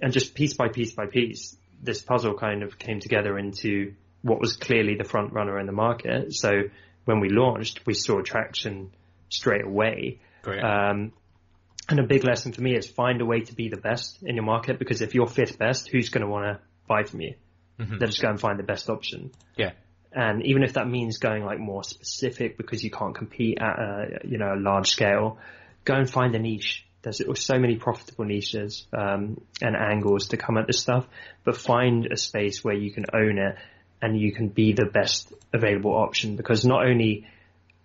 [0.02, 4.40] And just piece by piece by piece, this puzzle kind of came together into what
[4.40, 6.34] was clearly the front runner in the market.
[6.34, 6.64] So
[7.04, 8.92] when we launched, we saw traction
[9.30, 10.22] straight away.
[10.64, 11.12] Um,
[11.90, 14.36] and a big lesson for me is find a way to be the best in
[14.36, 17.36] your market because if you're fifth best, who's going to want to buy from you?
[17.80, 17.98] Mm-hmm.
[17.98, 19.32] They'll just go and find the best option.
[19.56, 19.72] Yeah.
[20.12, 24.20] And even if that means going like more specific because you can't compete at a,
[24.24, 25.40] you know, a large scale,
[25.86, 30.58] go and find a niche there's so many profitable niches um, and angles to come
[30.58, 31.06] at this stuff,
[31.44, 33.58] but find a space where you can own it
[34.02, 37.28] and you can be the best available option because not only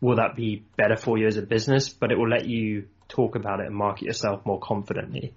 [0.00, 3.34] will that be better for you as a business, but it will let you talk
[3.34, 5.34] about it and market yourself more confidently.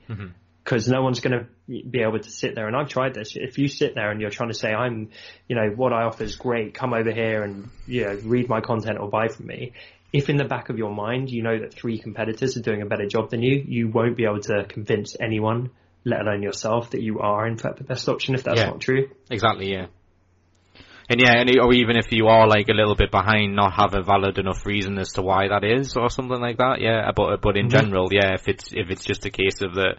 [0.63, 3.35] Because no one's going to be able to sit there, and I've tried this.
[3.35, 5.09] If you sit there and you're trying to say, "I'm,
[5.47, 6.75] you know, what I offer is great.
[6.75, 9.73] Come over here and you know, read my content or buy from me,"
[10.13, 12.85] if in the back of your mind you know that three competitors are doing a
[12.85, 15.71] better job than you, you won't be able to convince anyone,
[16.03, 18.67] let alone yourself, that you are in fact the best option if that's yeah.
[18.67, 19.09] not true.
[19.29, 19.87] Exactly, yeah.
[21.09, 23.93] And yeah, and or even if you are like a little bit behind, not have
[23.95, 26.79] a valid enough reason as to why that is, or something like that.
[26.79, 27.77] Yeah, but but in mm-hmm.
[27.77, 29.95] general, yeah, if it's if it's just a case of that,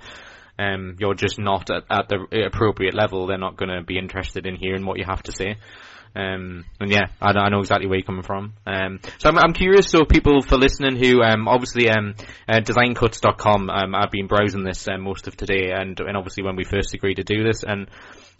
[0.63, 4.47] um, you're just not at, at the appropriate level, they're not going to be interested
[4.47, 5.57] in hearing what you have to say.
[6.15, 8.53] Um, and yeah, I, I, know exactly where you're coming from.
[8.67, 12.15] Um, so I'm, I'm, curious, so people for listening who, um, obviously, um,
[12.47, 16.57] uh, designcuts.com, um, I've been browsing this uh, most of today and, and obviously when
[16.57, 17.89] we first agreed to do this and,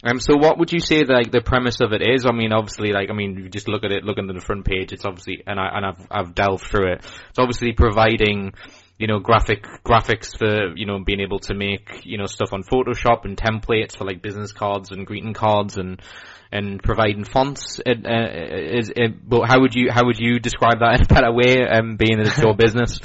[0.05, 2.25] um, so what would you say like the premise of it is?
[2.25, 4.65] I mean, obviously, like I mean, you just look at it, look at the front
[4.65, 4.91] page.
[4.91, 7.05] It's obviously, and I and I've I've delved through it.
[7.29, 8.53] It's obviously providing
[8.97, 12.63] you know, graphic graphics for you know being able to make you know stuff on
[12.63, 16.01] Photoshop and templates for like business cards and greeting cards and
[16.51, 17.81] and providing fonts.
[17.83, 21.07] It, uh, is it, but how would you how would you describe that in a
[21.07, 21.67] better way?
[21.67, 22.99] Um, being in your business,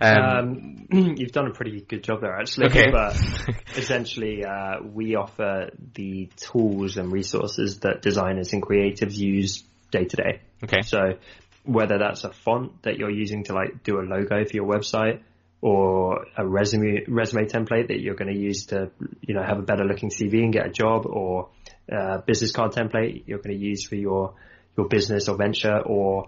[0.00, 2.66] um, um, you've done a pretty good job there actually.
[2.66, 2.90] Okay.
[2.92, 3.20] But
[3.76, 10.16] essentially, uh, we offer the tools and resources that designers and creatives use day to
[10.16, 10.40] day.
[10.62, 10.82] Okay.
[10.82, 11.18] So
[11.64, 15.20] whether that's a font that you're using to like do a logo for your website
[15.62, 18.90] or a resume resume template that you're going to use to
[19.22, 21.48] you know have a better looking CV and get a job or
[21.88, 24.34] a business card template you're going to use for your
[24.76, 26.26] your business or venture, or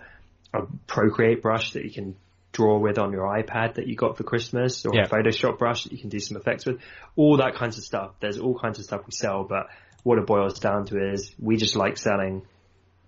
[0.53, 2.16] a Procreate brush that you can
[2.53, 5.03] draw with on your iPad that you got for Christmas, or yeah.
[5.05, 6.80] a Photoshop brush that you can do some effects with.
[7.16, 8.12] All that kinds of stuff.
[8.20, 9.68] There's all kinds of stuff we sell, but
[10.03, 12.43] what it boils down to is we just like selling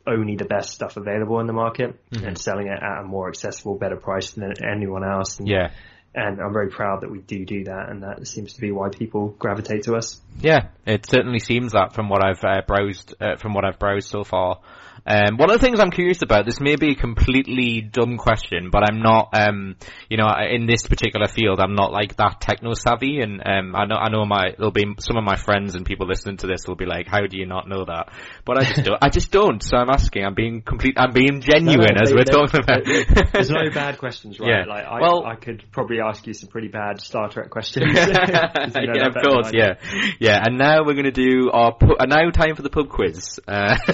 [0.07, 2.25] only the best stuff available in the market mm-hmm.
[2.25, 5.39] and selling it at a more accessible, better price than anyone else.
[5.39, 5.73] And yeah
[6.17, 8.89] and I'm very proud that we do do that, and that seems to be why
[8.89, 10.19] people gravitate to us.
[10.41, 14.09] Yeah, it certainly seems that from what I've uh, browsed, uh, from what I've browsed
[14.09, 14.61] so far.
[15.09, 18.71] Um, one of the things I'm curious about, this may be a completely dumb question,
[18.73, 19.77] but I'm not, um,
[20.11, 23.85] you know, in this particular field, I'm not like that techno savvy, and um, I
[23.87, 26.67] know, I know my, there'll be some of my friends and people listening to this
[26.67, 28.09] will be like, "How do you not know that?"
[28.45, 28.99] But I just don't.
[29.01, 29.63] I just don't.
[29.63, 30.25] So I'm asking.
[30.25, 30.95] I'm being complete.
[30.97, 33.33] I'm being genuine no, no, as they, we're talking about.
[33.33, 34.49] There's no bad questions, right?
[34.49, 34.65] Yeah.
[34.67, 37.93] Like, I, well, I could probably ask you some pretty bad Star Trek questions.
[37.95, 39.75] yeah, of course, yeah,
[40.19, 40.43] yeah.
[40.47, 41.75] And now we're going to do our.
[41.75, 43.39] Pu- uh, now time for the pub quiz.
[43.47, 43.77] Uh,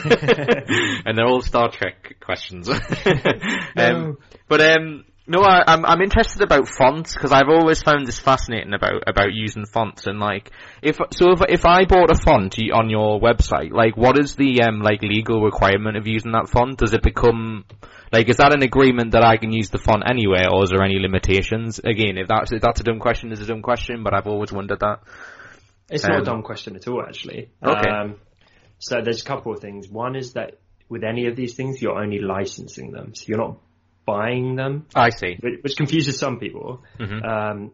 [1.04, 2.68] and they're all Star Trek questions.
[3.76, 8.18] um, but um, No, I, I'm I'm interested about fonts because I've always found this
[8.18, 10.50] fascinating about about using fonts and like
[10.82, 14.62] if so if if I bought a font on your website, like what is the
[14.62, 16.78] um like legal requirement of using that font?
[16.78, 17.64] Does it become
[18.12, 20.82] like is that an agreement that I can use the font anywhere, or is there
[20.82, 21.78] any limitations?
[21.78, 24.52] Again, if that's if that's a dumb question, it's a dumb question, but I've always
[24.52, 25.00] wondered that.
[25.90, 27.50] It's not Um, a dumb question at all, actually.
[27.62, 27.88] Okay.
[27.90, 28.16] Um,
[28.78, 29.88] so there's a couple of things.
[29.88, 30.58] One is that
[30.88, 33.58] with any of these things, you're only licensing them, so you're not
[34.04, 35.38] buying them, I see.
[35.40, 36.82] which, confuses some people.
[36.98, 37.24] Mhm.
[37.24, 37.70] Um,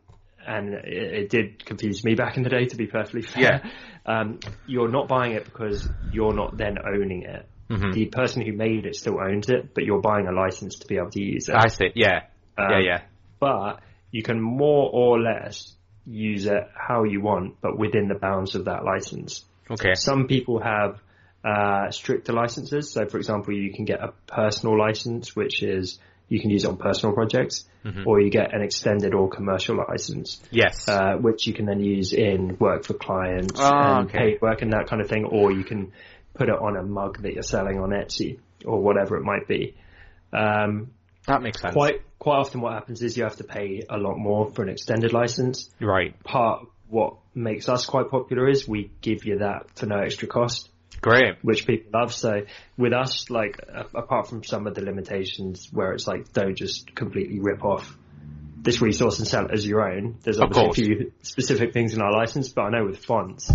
[0.47, 3.63] and it, it did confuse me back in the day, to be perfectly fair.
[4.07, 7.47] Um, you're not buying it because you're not then owning it.
[7.71, 7.93] Mhm.
[7.93, 10.97] The person who made it still owns it, but you're buying a license to be
[10.97, 11.55] able to use it.
[11.55, 11.91] I see.
[11.95, 12.23] Yeah.
[12.57, 12.79] Um, yeah.
[12.81, 13.01] Yeah.
[13.41, 15.75] But you can more or less
[16.07, 19.45] use it how you want, but within the bounds of that license.
[19.71, 19.95] Okay.
[19.95, 21.01] Some people have
[21.45, 22.91] uh, stricter licenses.
[22.93, 25.99] So, for example, you can get a personal license, which is
[26.29, 27.65] you can use it on personal projects,
[28.05, 30.87] or you get an extended or commercial license, Yes.
[30.87, 34.19] uh, which you can then use in work for clients Ah, and okay.
[34.19, 35.93] paid work and that kind of thing, or you can
[36.35, 39.77] put it on a mug that you're selling on Etsy or whatever it might be.
[40.33, 40.93] Um,
[41.27, 41.75] that makes sense.
[41.75, 44.69] quite quite often, what happens is you have to pay a lot more for an
[44.69, 46.21] extended license right.
[46.25, 50.71] part what makes us quite popular is we give you that for no extra cost,
[51.01, 51.37] Great.
[51.43, 52.13] which people love.
[52.13, 52.43] So
[52.77, 53.61] with us, like
[53.95, 57.97] apart from some of the limitations where it's like don't just completely rip off
[58.57, 60.17] this resource and sell it as your own.
[60.23, 63.53] There's obviously a few specific things in our license, but I know with fonts,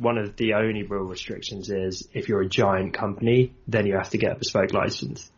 [0.00, 4.10] one of the only real restrictions is if you're a giant company, then you have
[4.10, 5.30] to get a bespoke license.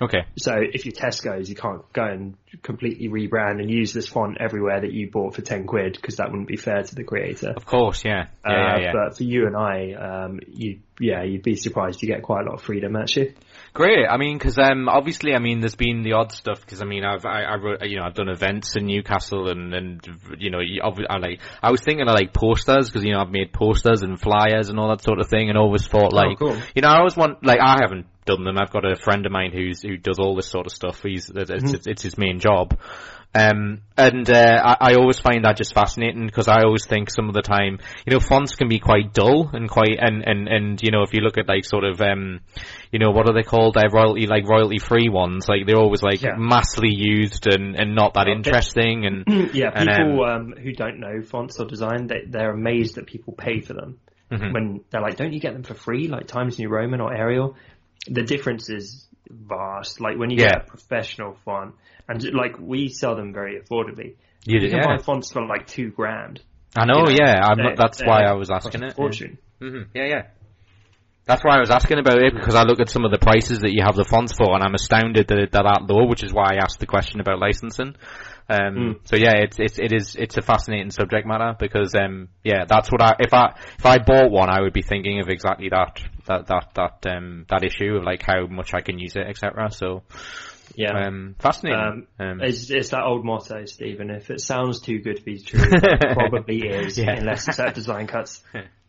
[0.00, 0.24] Okay.
[0.38, 4.80] So if you're Tesco's, you can't go and completely rebrand and use this font everywhere
[4.80, 7.50] that you bought for 10 quid because that wouldn't be fair to the creator.
[7.50, 8.04] Of course.
[8.04, 8.26] Yeah.
[8.46, 8.50] Yeah.
[8.50, 8.78] Uh, yeah.
[8.80, 8.92] yeah.
[8.92, 12.02] But for you and I, um, you, yeah, you'd be surprised.
[12.02, 13.34] You get quite a lot of freedom actually.
[13.74, 14.06] Great.
[14.06, 16.60] I mean, because um, obviously, I mean, there's been the odd stuff.
[16.60, 19.72] Because I mean, I've I, I wrote, you know I've done events in Newcastle, and
[19.72, 20.06] and
[20.38, 23.30] you know, you, I like I was thinking of like posters because you know I've
[23.30, 26.56] made posters and flyers and all that sort of thing, and always thought like, cool.
[26.74, 28.58] you know, I always want like I haven't done them.
[28.58, 31.00] I've got a friend of mine who's who does all this sort of stuff.
[31.02, 32.78] He's it's, it's, it's his main job.
[33.34, 37.28] Um, and uh, I, I always find that just fascinating because I always think some
[37.28, 40.82] of the time, you know, fonts can be quite dull and quite and and and
[40.82, 42.40] you know, if you look at like sort of um,
[42.92, 43.74] you know, what are they called?
[43.74, 45.48] They're royalty like royalty free ones.
[45.48, 46.36] Like they're always like Yeah.
[46.36, 48.36] massively used and and not that Okay.
[48.36, 49.06] interesting.
[49.06, 49.24] And
[49.54, 53.32] yeah, And, people um, who don't know fonts or design, they, they're amazed that people
[53.32, 53.98] pay for them.
[54.30, 54.52] Mhm.
[54.52, 57.56] When they're like, don't you get them for free, like Times New Roman or Arial?
[58.08, 60.00] The difference is vast.
[60.00, 60.50] Like when you Yeah.
[60.52, 61.74] get a professional font,
[62.08, 64.16] and like we sell them very affordably.
[64.44, 66.40] you, You can yeah, buy fonts for like two grand.
[66.76, 67.08] I know.
[67.08, 68.94] you know, yeah, I'm, that's why I was asking it.
[68.96, 69.38] Fortune.
[69.60, 70.22] hmm Yeah, yeah.
[71.24, 73.60] That's why I was asking about it because I look at some of the prices
[73.60, 76.06] that you have the fonts for, and I'm astounded that they're that low.
[76.06, 77.94] Which is why I asked the question about licensing.
[78.48, 78.98] Um, Mm.
[79.04, 82.90] So yeah, it's it's it is it's a fascinating subject matter because um, yeah, that's
[82.90, 86.00] what I if I if I bought one, I would be thinking of exactly that
[86.26, 89.70] that that that um that issue of like how much I can use it, etc.
[89.70, 90.02] So
[90.74, 91.06] Yeah.
[91.06, 91.78] um, fascinating.
[91.80, 94.10] Um, Um, It's, it's that old motto, Stephen.
[94.10, 97.12] If it sounds too good to be true, it probably is, Yeah.
[97.12, 98.42] unless it's at design cuts.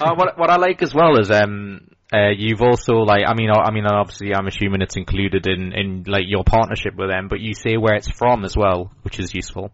[0.00, 3.50] Uh, what what I like as well is um uh, you've also like I mean
[3.50, 7.28] I I mean obviously I'm assuming it's included in in like your partnership with them,
[7.28, 9.72] but you say where it's from as well, which is useful.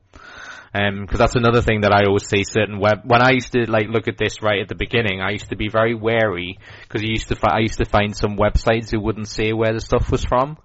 [0.74, 3.70] Um, cause that's another thing that I always say certain web, when I used to
[3.70, 6.58] like look at this right at the beginning, I used to be very wary,
[6.90, 9.72] cause you used to, fi- I used to find some websites who wouldn't say where
[9.72, 10.58] the stuff was from.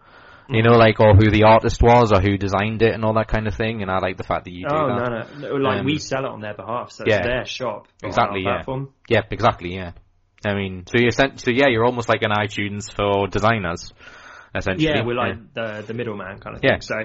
[0.49, 3.27] You know, like, or who the artist was, or who designed it, and all that
[3.27, 3.81] kind of thing.
[3.81, 5.09] And I like the fact that you do Oh, that.
[5.39, 5.49] no, no.
[5.49, 5.55] no.
[5.55, 7.17] Like, Um, we sell it on their behalf, so yeah.
[7.17, 7.87] it's their shop.
[8.03, 8.55] Exactly, yeah.
[8.55, 8.89] Platform.
[9.07, 9.73] Yeah, exactly.
[9.75, 9.91] Yeah.
[10.45, 13.93] I mean, so you're sent, so yeah, you're almost like an iTunes for designers,
[14.53, 14.87] essentially.
[14.89, 16.69] Yeah, we're like the the middleman kind of thing.
[16.71, 16.79] Yeah.
[16.79, 16.95] So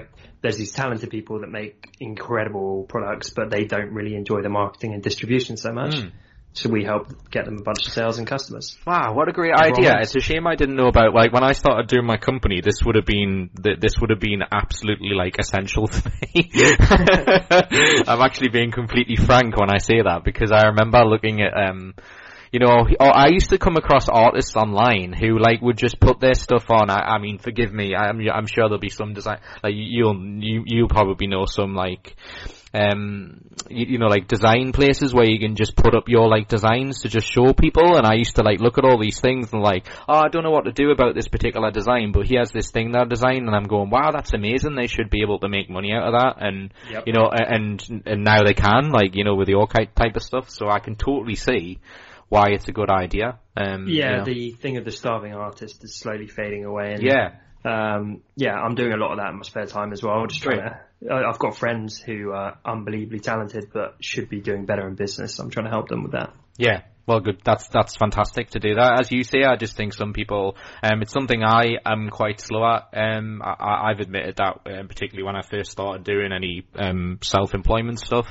[0.41, 4.93] there's these talented people that make incredible products, but they don't really enjoy the marketing
[4.93, 5.95] and distribution so much.
[5.95, 6.11] Mm.
[6.53, 8.77] So we help get them a bunch of sales and customers.
[8.85, 9.93] Wow, what a great Everyone idea!
[9.95, 10.15] wins.
[10.15, 11.13] It's a shame I didn't know about.
[11.13, 14.41] Like when I started doing my company, this would have been this would have been
[14.51, 16.49] absolutely like essential to me.
[18.07, 21.93] I'm actually being completely frank when I say that because I remember looking at um.
[22.51, 26.33] You know, I used to come across artists online who like would just put their
[26.33, 26.89] stuff on.
[26.89, 27.93] I, I mean, forgive me.
[27.93, 29.39] I'm, I'm sure there'll be some design.
[29.63, 32.15] Like you'll you you'll probably know some like
[32.73, 36.47] um you, you know like design places where you can just put up your like
[36.47, 39.51] designs to just show people and I used to like look at all these things
[39.53, 42.35] and like oh I don't know what to do about this particular design but he
[42.35, 45.21] has this thing that I designed and I'm going wow that's amazing they should be
[45.23, 47.03] able to make money out of that and Yep.
[47.07, 50.23] you know and and now they can like you know with your ki- type of
[50.23, 51.79] stuff so I can totally see
[52.29, 54.25] why it's a good idea um you Yeah, know.
[54.25, 56.93] the thing of the starving artist is slowly fading away.
[56.93, 60.01] And yeah um, yeah, I'm doing a lot of that in my spare time as
[60.01, 60.25] well.
[60.27, 64.87] Just trying to, I've got friends who are unbelievably talented, but should be doing better
[64.87, 65.39] in business.
[65.39, 66.33] I'm trying to help them with that.
[66.57, 66.83] Yeah.
[67.05, 67.41] Well, good.
[67.43, 68.99] That's that's fantastic to do that.
[68.99, 70.55] As you say, I just think some people.
[70.83, 72.89] Um, it's something I am quite slow at.
[72.93, 77.99] Um, I, I've admitted that, um, particularly when I first started doing any um, self-employment
[77.99, 78.27] stuff.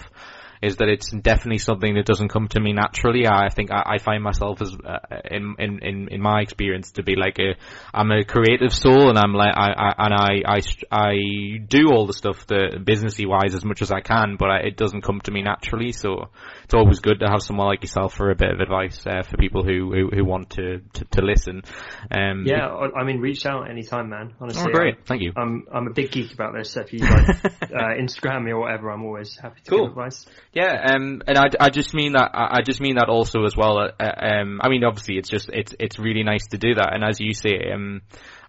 [0.63, 3.27] Is that it's definitely something that doesn't come to me naturally.
[3.27, 4.99] I think I, I find myself as uh,
[5.31, 7.55] in, in in in my experience to be like a
[7.93, 12.07] I'm a creative soul and I'm like I, I and I I I do all
[12.07, 15.21] the stuff the businessy wise as much as I can, but I, it doesn't come
[15.23, 15.93] to me naturally.
[15.93, 16.31] So
[16.65, 19.37] it's always good to have someone like yourself for a bit of advice uh, for
[19.37, 21.63] people who, who who want to to, to listen.
[22.11, 24.35] Um, Yeah, I I mean, reach out anytime, man.
[24.41, 25.07] Honestly, Oh, great.
[25.07, 25.33] Thank you.
[25.37, 26.73] I'm I'm a big geek about this.
[26.73, 29.89] So if you like uh, Instagram me or whatever, I'm always happy to Cool.
[29.89, 30.27] give advice.
[30.53, 33.79] Yeah, um, and I, I just mean that I just mean that also as well.
[33.79, 37.05] Uh, um, I mean, obviously, it's just it's it's really nice to do that, and
[37.05, 38.01] as you say, um,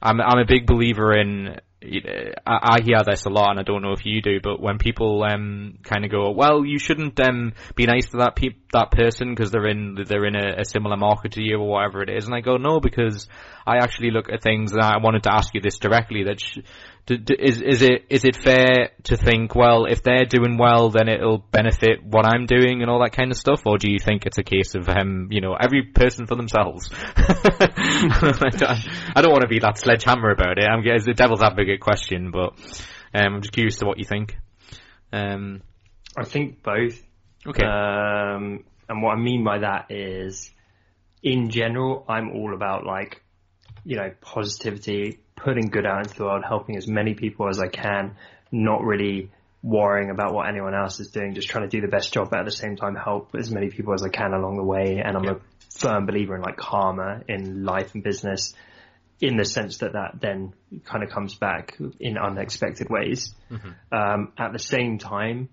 [0.01, 1.59] I'm I'm a big believer in.
[1.81, 4.39] you know, I, I hear this a lot, and I don't know if you do,
[4.41, 8.35] but when people um kind of go, "Well, you shouldn't um be nice to that
[8.37, 11.67] pe- that person because they're in they're in a, a similar market to you or
[11.67, 13.27] whatever it is," and I go, "No, because
[13.67, 16.23] I actually look at things, and I wanted to ask you this directly.
[16.23, 16.59] That sh-
[17.09, 20.91] d- d- is is it is it fair to think, well, if they're doing well,
[20.91, 23.97] then it'll benefit what I'm doing and all that kind of stuff, or do you
[23.99, 26.89] think it's a case of um, you know, every person for themselves?
[27.17, 28.81] I
[29.15, 30.65] don't want to be that sledgehammer about it.
[30.65, 32.53] I'm it's the devil's advocate question, but
[33.13, 34.37] um, I'm just curious to what you think.
[35.11, 35.63] Um,
[36.15, 37.01] I think both.
[37.47, 40.51] okay, Um, and what I mean by that is,
[41.23, 43.23] in general, I'm all about like,
[43.83, 47.67] you know, positivity, putting good out into the world, helping as many people as I
[47.67, 48.15] can,
[48.51, 49.31] not really
[49.61, 52.39] worrying about what anyone else is doing, just trying to do the best job, but
[52.39, 55.01] at the same time help as many people as I can along the way.
[55.03, 55.31] And I'm Yeah.
[55.31, 55.39] a
[55.77, 58.53] firm believer in like karma in life and business
[59.21, 60.53] in the sense that that then
[60.85, 63.35] kind of comes back in unexpected ways.
[63.91, 65.49] Um, at the same time,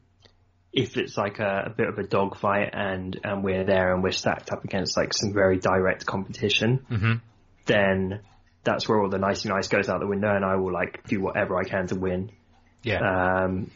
[0.72, 4.12] if it's like a, a bit of a dogfight and and we're there and we're
[4.12, 7.20] stacked up against like some very direct competition, Mhm.
[7.64, 8.20] then
[8.66, 11.20] that's where all the nicey nice goes out the window, and I will like do
[11.22, 12.30] whatever I can to win.
[12.82, 13.00] yeah,
[13.44, 13.70] Um,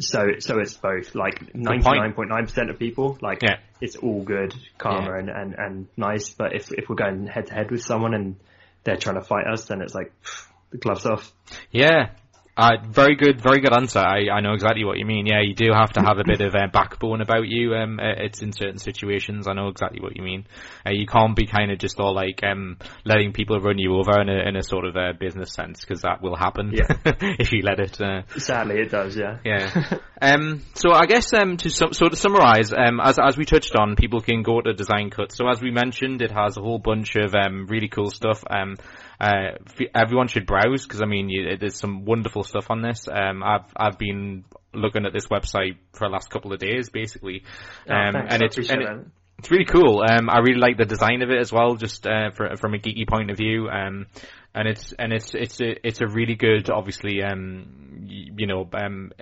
[0.00, 3.56] so so it's both like ninety nine point nine percent of people like Yeah.
[3.80, 5.18] it's all good karma Yeah.
[5.18, 8.36] and, and and nice, but if if we're going head to head with someone and
[8.84, 11.32] they're trying to fight us, then it's like pff, the gloves off.
[11.70, 12.10] Yeah.
[12.56, 13.98] Uh, very good, very good answer.
[13.98, 15.26] I, I know exactly what you mean.
[15.26, 17.74] Yeah, you do have to have a bit of a backbone about you.
[17.74, 19.46] Um, uh, it's in certain situations.
[19.46, 20.46] I know exactly what you mean.
[20.86, 24.22] Uh, you can't be kind of just all like um letting people run you over
[24.22, 26.72] in a in a sort of a business sense because that will happen.
[26.72, 26.96] Yeah.
[27.38, 28.00] if you let it.
[28.00, 29.16] Uh, Sadly, it does.
[29.16, 29.38] Yeah.
[29.44, 29.98] yeah.
[30.18, 33.76] Um, so I guess um, to sum, so to summarize, um, as as we touched
[33.76, 35.30] on, people can go to Design Cut.
[35.30, 38.42] So as we mentioned, it has a whole bunch of um, really cool stuff.
[38.48, 38.76] Um,
[39.20, 39.56] uh,
[39.94, 43.08] everyone should browse because I mean, you, there's some wonderful stuff on this.
[43.10, 44.44] Um, I've I've been
[44.74, 47.44] looking at this website for the last couple of days, basically,
[47.88, 49.06] Oh, um, and it's and it,
[49.38, 50.02] it's really cool.
[50.08, 52.78] Um, I really like the design of it as well, just uh, for, from a
[52.78, 53.68] geeky point of view.
[53.68, 54.06] Um,
[54.54, 59.12] and it's and it's it's a it's a really good, obviously, um, you know, um,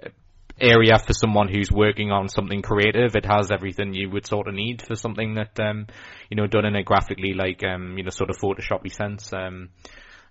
[0.60, 3.16] area for someone who's working on something creative.
[3.16, 5.86] It has everything you would sort of need for something that um,
[6.30, 9.32] you know, done in a graphically like um, you know, sort of Photoshoppy sense.
[9.32, 9.70] Um,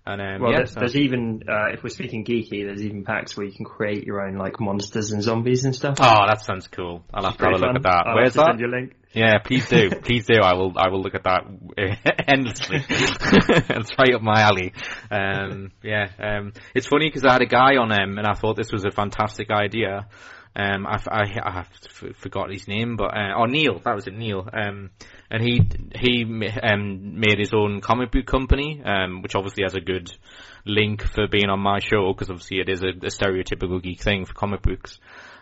[0.06, 3.04] and um, Well, yeah, there's, so- there's even uh, if we're speaking geeky, there's even
[3.04, 5.96] packs where you can create your own like monsters and zombies and stuff.
[6.00, 7.04] Oh, that sounds cool.
[7.12, 7.76] I'll have to have a look fun.
[7.76, 8.04] at that.
[8.06, 8.46] I'll Where's that?
[8.48, 8.94] Send you a link.
[9.12, 9.90] Yeah, please do.
[10.02, 10.40] please do.
[10.42, 10.72] I will.
[10.76, 11.44] I will look at that
[12.28, 12.84] endlessly.
[12.88, 14.72] it's right up my alley.
[15.10, 16.08] Um, yeah.
[16.18, 18.84] Um, it's funny because I had a guy on him, and I thought this was
[18.84, 20.08] a fantastic idea.
[20.56, 21.68] Um, I, I, I have
[22.16, 24.48] forgot his name, but uh, oh Neil, that was it, Neil.
[24.52, 24.90] Um,
[25.34, 25.68] and he
[25.98, 26.24] he
[26.62, 30.08] um, made his own comic book company, um, which obviously has a good
[30.64, 34.26] link for being on my show because obviously it is a, a stereotypical geek thing
[34.26, 35.00] for comic books.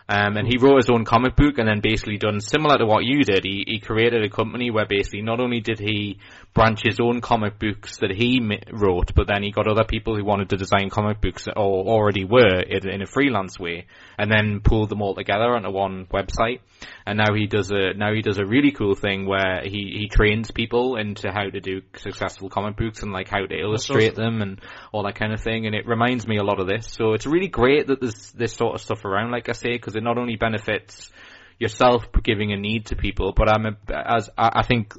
[0.09, 3.05] Um, and he wrote his own comic book and then basically done similar to what
[3.05, 3.43] you did.
[3.43, 6.19] He, he created a company where basically not only did he
[6.53, 8.41] branch his own comic books that he
[8.71, 12.25] wrote, but then he got other people who wanted to design comic books or already
[12.25, 13.87] were in, in a freelance way
[14.17, 16.59] and then pulled them all together onto one website.
[17.05, 20.09] And now he does a, now he does a really cool thing where he, he
[20.09, 24.41] trains people into how to do successful comic books and like how to illustrate them
[24.41, 24.59] and
[24.91, 25.65] all that kind of thing.
[25.65, 26.87] And it reminds me a lot of this.
[26.87, 30.01] So it's really great that there's this sort of stuff around, like I say, because
[30.01, 31.11] it not only benefits
[31.59, 34.93] yourself giving a need to people, but I'm a, as I, I think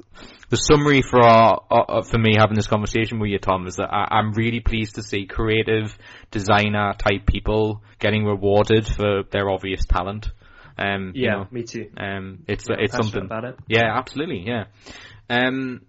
[0.49, 3.89] the summary for our, uh, for me having this conversation with you, Tom, is that
[3.91, 5.97] I, I'm really pleased to see creative
[6.31, 10.29] designer type people getting rewarded for their obvious talent.
[10.77, 11.89] Um, you Yeah, know, me too.
[11.97, 13.55] um, it's Yeah, it's something about it.
[13.67, 14.43] yeah, absolutely.
[14.45, 14.65] Yeah.
[15.29, 15.81] Um,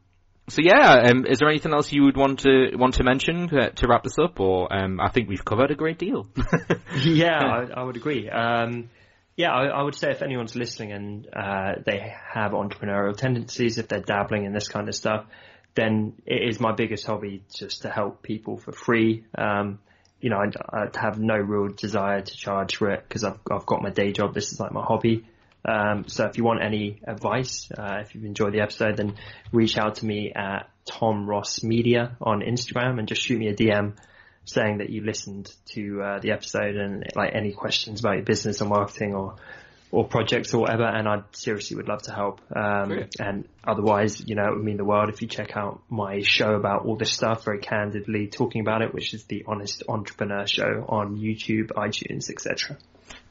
[0.49, 3.71] so yeah, um, is there anything else you would want to want to mention to,
[3.71, 6.29] to wrap this up, or um, I think we've covered a great deal.
[7.03, 8.29] yeah, I, I, would agree.
[8.31, 8.89] Um,
[9.37, 13.87] yeah, I, I, would say if anyone's listening and uh, they have entrepreneurial tendencies, if
[13.87, 15.27] they're dabbling in this kind of stuff,
[15.75, 19.25] then it is my biggest hobby just to help people for free.
[19.37, 19.79] Um,
[20.21, 23.67] you know, I, I, have no real desire to charge for it because I've, I've
[23.67, 24.33] got my day job.
[24.33, 25.27] This is like my hobby.
[25.67, 29.17] Um, so if you want any advice, uh, if you've enjoyed the episode, then
[29.53, 33.55] reach out to me at Tom Ross Media on Instagram and just shoot me a
[33.55, 33.97] DM
[34.47, 38.63] saying that you listened to uh, the episode and like any questions about your business
[38.63, 39.37] or marketing or
[39.93, 40.85] or projects or whatever.
[40.85, 42.41] And I seriously would love to help.
[42.55, 46.21] Um, and otherwise, you know, it would mean the world if you check out my
[46.23, 50.47] show about all this stuff very candidly talking about it, which is the Honest Entrepreneur
[50.47, 52.79] Show on YouTube, iTunes, etc.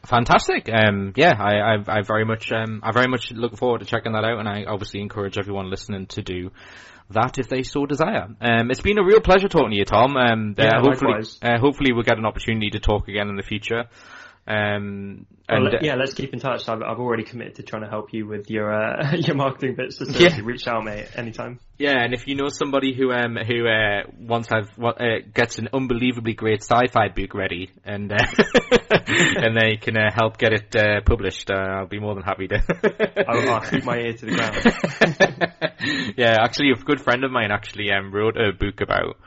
[0.05, 0.69] Fantastic.
[0.71, 4.13] Um, yeah, I, I, I very much, um, I very much look forward to checking
[4.13, 6.51] that out, and I obviously encourage everyone listening to do
[7.11, 8.27] that if they so desire.
[8.41, 10.17] Um, it's been a real pleasure talking to you, Tom.
[10.17, 13.43] Um, yeah, uh, hopefully, uh, hopefully we'll get an opportunity to talk again in the
[13.43, 13.85] future.
[14.47, 16.69] Um, well, yeah, let's keep in touch.
[16.69, 19.97] I've, I've already committed to trying to help you with your uh, your marketing bits.
[19.97, 20.39] So yeah.
[20.43, 21.59] reach out, mate, anytime.
[21.77, 25.57] Yeah, and if you know somebody who um who uh wants have what uh, gets
[25.57, 28.17] an unbelievably great sci-fi book ready and uh,
[29.07, 32.47] and they can uh, help get it uh, published, uh, I'll be more than happy
[32.47, 33.25] to.
[33.27, 34.55] I'll, I'll keep my ear to the ground.
[36.17, 39.17] yeah, actually, a good friend of mine actually um wrote a book about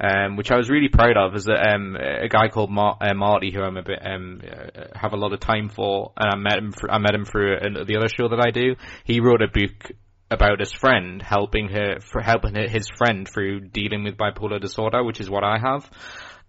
[0.00, 3.14] um, which I was really proud of, is that um, a guy called Mar- uh,
[3.14, 6.36] Marty, who I'm a bit um, uh, have a lot of time for, and I
[6.36, 6.72] met him.
[6.72, 8.74] For, I met him through the other show that I do.
[9.04, 9.92] He wrote a book
[10.30, 15.30] about his friend helping her helping his friend through dealing with bipolar disorder, which is
[15.30, 15.88] what I have.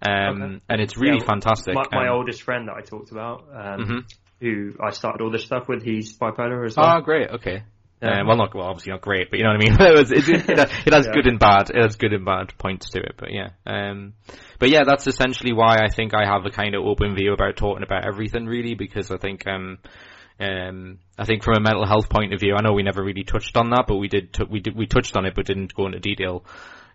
[0.02, 0.62] Um, okay.
[0.70, 1.76] and it's really yeah, fantastic.
[1.76, 3.98] My, my um, oldest friend that I talked about, um, mm-hmm.
[4.41, 6.98] who I started all this stuff with, he's bipolar as well.
[6.98, 7.30] Oh, great.
[7.30, 7.64] Okay.
[8.06, 8.22] Yeah.
[8.22, 9.78] Um, well, not well, obviously not great, but you know what I mean.
[9.80, 10.49] it, was, it, it,
[10.88, 11.12] it, has yeah.
[11.12, 11.70] good and bad.
[11.70, 13.49] It has good and bad points to it, but yeah.
[13.66, 14.14] Um,
[14.60, 17.58] but yeah, that's essentially why I think I have a kind of open view about
[17.58, 19.80] talking about everything, really, because I think um,
[20.39, 23.24] um, I think from a mental health point of view, I know we never really
[23.24, 24.34] touched on that, but we did.
[24.34, 24.76] T- we did.
[24.76, 26.45] We touched on it, but didn't go into detail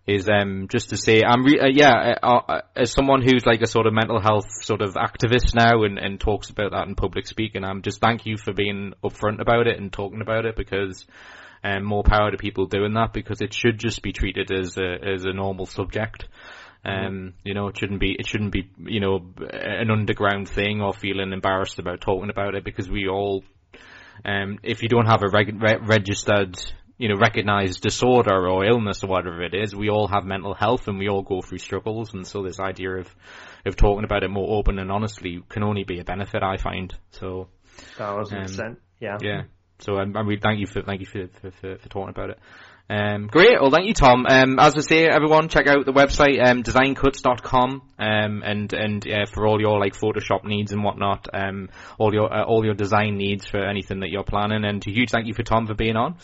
[0.07, 3.61] is um, just to say I'm re- uh, yeah uh, uh, as someone who's like
[3.61, 6.95] a sort of mental health sort of activist now and, and talks about that in
[6.95, 10.57] public speaking I'm just thank you for being upfront about it and talking about it
[10.57, 11.07] because
[11.63, 15.09] um, more power to people doing that because it should just be treated as a
[15.15, 16.27] as a normal subject
[16.85, 17.07] mm-hmm.
[17.07, 19.21] um, you know, it shouldn't be, it shouldn't be, you know,
[19.53, 23.45] an underground thing or feeling embarrassed about talking about it because we all,
[24.25, 26.59] um, if you don't have a reg- re- registered
[27.01, 30.87] you know, recognized disorder or illness or whatever it is, we all have mental health
[30.87, 32.13] and we all go through struggles.
[32.13, 33.17] And so this idea of,
[33.65, 36.95] of talking about it more open and honestly can only be a benefit, I find.
[37.13, 37.49] So,
[37.97, 38.79] thousand um, percent.
[39.01, 39.17] Yeah.
[39.23, 39.43] Yeah.
[39.79, 42.31] So um, I really thank you for, thank you for, for, for, for talking about
[42.31, 42.39] it.
[42.91, 43.59] Um, great.
[43.59, 44.27] Well, thank you, Tom.
[44.29, 49.25] Um, as I say, everyone, check out the website, um, designcuts.com, um, and, and, uh,
[49.25, 53.17] for all your, like, Photoshop needs and whatnot, um, all your, uh, all your design
[53.17, 54.65] needs for anything that you're planning.
[54.67, 56.17] And a huge thank you for Tom for being on.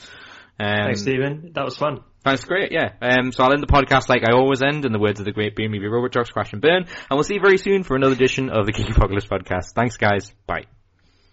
[0.58, 1.52] Um, Thanks, Stephen.
[1.54, 2.00] That was fun.
[2.24, 2.92] That's great, yeah.
[3.00, 5.32] Um, so I'll end the podcast like I always end, in the words of the
[5.32, 7.94] great B movie Robot Trucks Crash and Burn, and we'll see you very soon for
[7.94, 9.74] another edition of the Geek Apocalypse podcast.
[9.74, 10.32] Thanks, guys.
[10.46, 10.75] Bye.